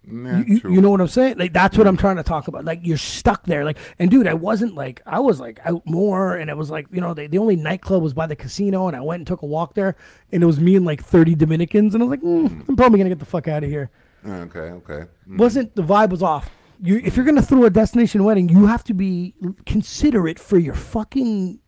[0.06, 0.74] Nah, You, you, true.
[0.74, 1.38] you know what I'm saying?
[1.38, 2.66] Like that's what I'm trying to talk about.
[2.66, 3.64] Like you're stuck there.
[3.64, 6.88] Like and dude, I wasn't like I was like out more, and it was like
[6.92, 9.44] you know the, the only nightclub was by the casino, and I went and took
[9.44, 9.96] a walk there,
[10.34, 12.98] and it was me and like 30 Dominicans, and I was like, mm, I'm probably
[13.00, 13.92] gonna get the fuck out of here.
[14.28, 15.06] Okay, okay.
[15.30, 15.38] Mm.
[15.38, 16.50] Wasn't the vibe was off?
[16.82, 20.74] You if you're gonna throw a destination wedding, you have to be considerate for your
[20.76, 21.60] fucking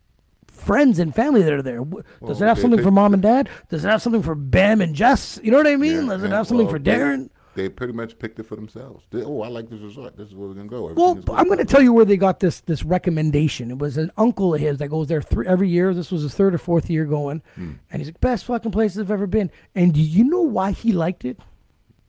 [0.56, 1.84] friends and family that are there.
[2.26, 3.50] Does it have they- something they- for mom and dad?
[3.70, 5.40] Does it have something for Bam and Jess?
[5.44, 6.06] You know what I mean?
[6.06, 7.30] Yeah, Does it have something well, for Darren?
[7.56, 9.06] They pretty much picked it for themselves.
[9.12, 10.18] They, oh, I like this resort.
[10.18, 10.92] This is where we're gonna go.
[10.94, 13.72] Well, Everything I'm going to tell you where they got this this recommendation.
[13.72, 15.94] It was an uncle of his that goes there three, every year.
[15.94, 17.74] This was his third or fourth year going, Hmm.
[17.90, 19.52] and he's like, best fucking places I've ever been.
[19.74, 21.40] And do you know why he liked it?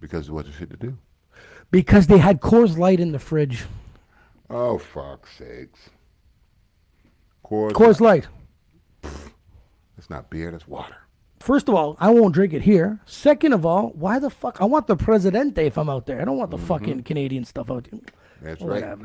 [0.00, 0.98] because it was shit to do.
[1.70, 3.64] Because they had Coors Light in the fridge.
[4.50, 5.90] Oh fuck's sakes.
[7.44, 8.26] Coors, Coors Light.
[10.06, 10.52] It's not beer.
[10.52, 10.94] That's water.
[11.40, 13.00] First of all, I won't drink it here.
[13.06, 14.58] Second of all, why the fuck?
[14.62, 16.22] I want the Presidente if I'm out there.
[16.22, 17.98] I don't want the fucking Canadian stuff out there.
[17.98, 18.44] Mm-hmm.
[18.46, 18.98] That's right.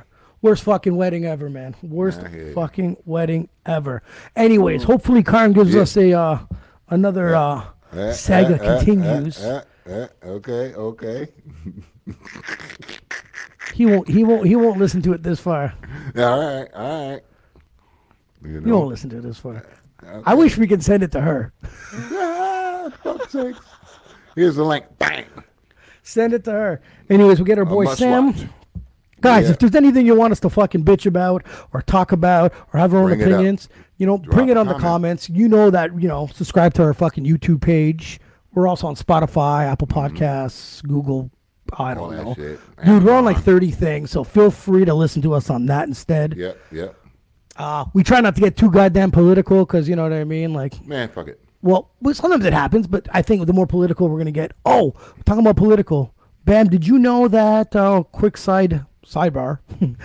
[0.44, 1.76] Worst fucking wedding ever, man.
[1.82, 2.22] Worst
[2.54, 4.04] fucking wedding ever.
[4.36, 5.82] Anyways, hopefully Karn gives Yeah.
[5.82, 6.40] us a uh,
[6.90, 9.44] another uh, Eh, saga continues.
[10.24, 11.28] okay, okay.
[13.74, 14.08] He won't.
[14.08, 14.46] He won't.
[14.46, 15.74] He won't listen to it this far.
[16.16, 17.22] all right, all right.
[18.44, 18.78] You He know.
[18.80, 19.66] won't listen to it this far.
[20.26, 21.54] I wish we could send it to her.
[22.04, 22.90] Ah.
[24.36, 24.86] Here's the link.
[24.98, 25.26] Bang.
[26.04, 26.82] Send it to her.
[27.10, 28.28] Anyways, we get our boy Sam.
[28.28, 28.38] watch.
[29.20, 29.52] Guys, Yeah.
[29.52, 31.44] if there's anything you want us to fucking bitch about
[31.74, 34.66] or talk about or have our own Bring it opinions, you know, bring it on
[34.68, 35.30] the comments.
[35.30, 38.20] You know that, you know, subscribe to our fucking YouTube page.
[38.54, 41.30] We're also on Spotify, Apple Podcasts, Google.
[41.78, 42.16] I Mm-hmm.
[42.16, 42.58] Don't know.
[42.84, 45.88] Dude, we're on like 30 things, so feel free to listen to us on that
[45.88, 46.36] instead.
[46.36, 46.96] Yep, yep.
[47.62, 50.52] Uh, we try not to get too goddamn political because, you know what I mean?
[50.52, 51.40] Like, Man, fuck it.
[51.62, 54.54] Well, well, sometimes it happens, but I think the more political we're gonna get.
[54.66, 54.96] Oh,
[55.26, 56.16] talking about political.
[56.44, 57.76] Bam, did you know that?
[57.76, 59.60] Uh, quick side sidebar.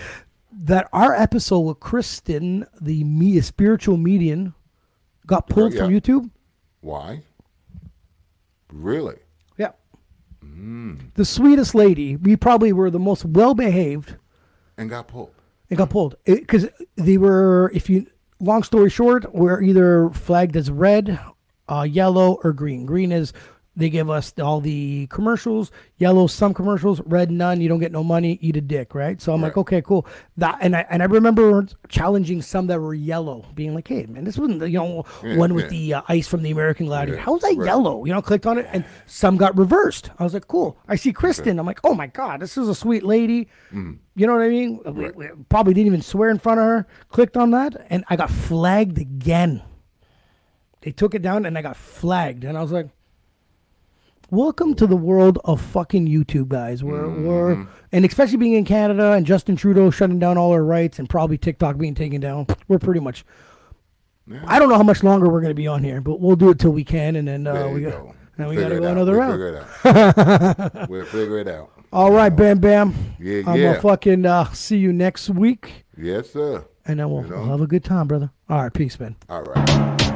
[0.52, 4.52] that our episode with Kristen, the me, spiritual median,
[5.26, 5.98] got pulled from yeah.
[5.98, 6.30] YouTube.
[6.82, 7.22] Why?
[8.70, 9.16] Really?
[9.56, 9.72] Yeah.
[10.42, 12.16] The sweetest lady.
[12.16, 14.16] We probably were the most well behaved.
[14.76, 15.32] And got pulled.
[15.68, 17.70] It got pulled because they were.
[17.74, 18.06] If you,
[18.38, 21.18] long story short, we're either flagged as red,
[21.68, 22.86] uh, yellow, or green.
[22.86, 23.32] Green is
[23.76, 25.70] they give us all the commercials.
[25.98, 27.00] Yellow, some commercials.
[27.02, 27.60] Red, none.
[27.60, 28.38] You don't get no money.
[28.40, 29.20] Eat a dick, right?
[29.20, 30.06] So I'm like, okay, cool.
[30.38, 34.24] That and I and I remember challenging some that were yellow, being like, hey man,
[34.24, 35.70] this wasn't the you know Yeah, one with yeah.
[35.70, 37.18] the uh, ice from the American Gladiator.
[37.18, 37.66] Yeah, How's that right.
[37.66, 38.04] yellow?
[38.06, 40.10] You know, clicked on it and some got reversed.
[40.18, 40.78] I was like, cool.
[40.88, 41.58] I see Kristen.
[41.58, 43.48] I'm like, oh my god, this is a sweet lady.
[43.72, 43.98] Mm.
[44.14, 44.80] You know what I mean?
[44.86, 46.86] We, we probably didn't even swear in front of her.
[47.10, 49.62] Clicked on that, and I got flagged again.
[50.80, 52.88] They took it down, and I got flagged, and I was like,
[54.30, 56.82] Welcome to the world of fucking YouTube, guys.
[56.82, 60.98] We're we're and especially being in Canada and Justin Trudeau shutting down all our rights
[60.98, 62.46] and probably TikTok being taken down.
[62.66, 63.24] We're pretty much.
[64.48, 66.50] I don't know how much longer we're going to be on here, but we'll do
[66.50, 68.12] it till we can, and then uh, we go.
[68.36, 68.92] and we got to go out.
[68.92, 69.32] another We'll round.
[69.34, 70.88] Figure it out.
[70.90, 71.70] we'll figure it out.
[71.92, 72.92] All right, Bam Bam.
[73.20, 73.68] Yeah, I'm yeah.
[73.74, 76.64] gonna fucking uh, see you next week, Yes, sir.
[76.84, 77.36] and then we'll, You know?
[77.42, 78.32] we'll have a good time, brother.
[78.48, 79.14] All right, peace, man.
[79.28, 80.12] All right.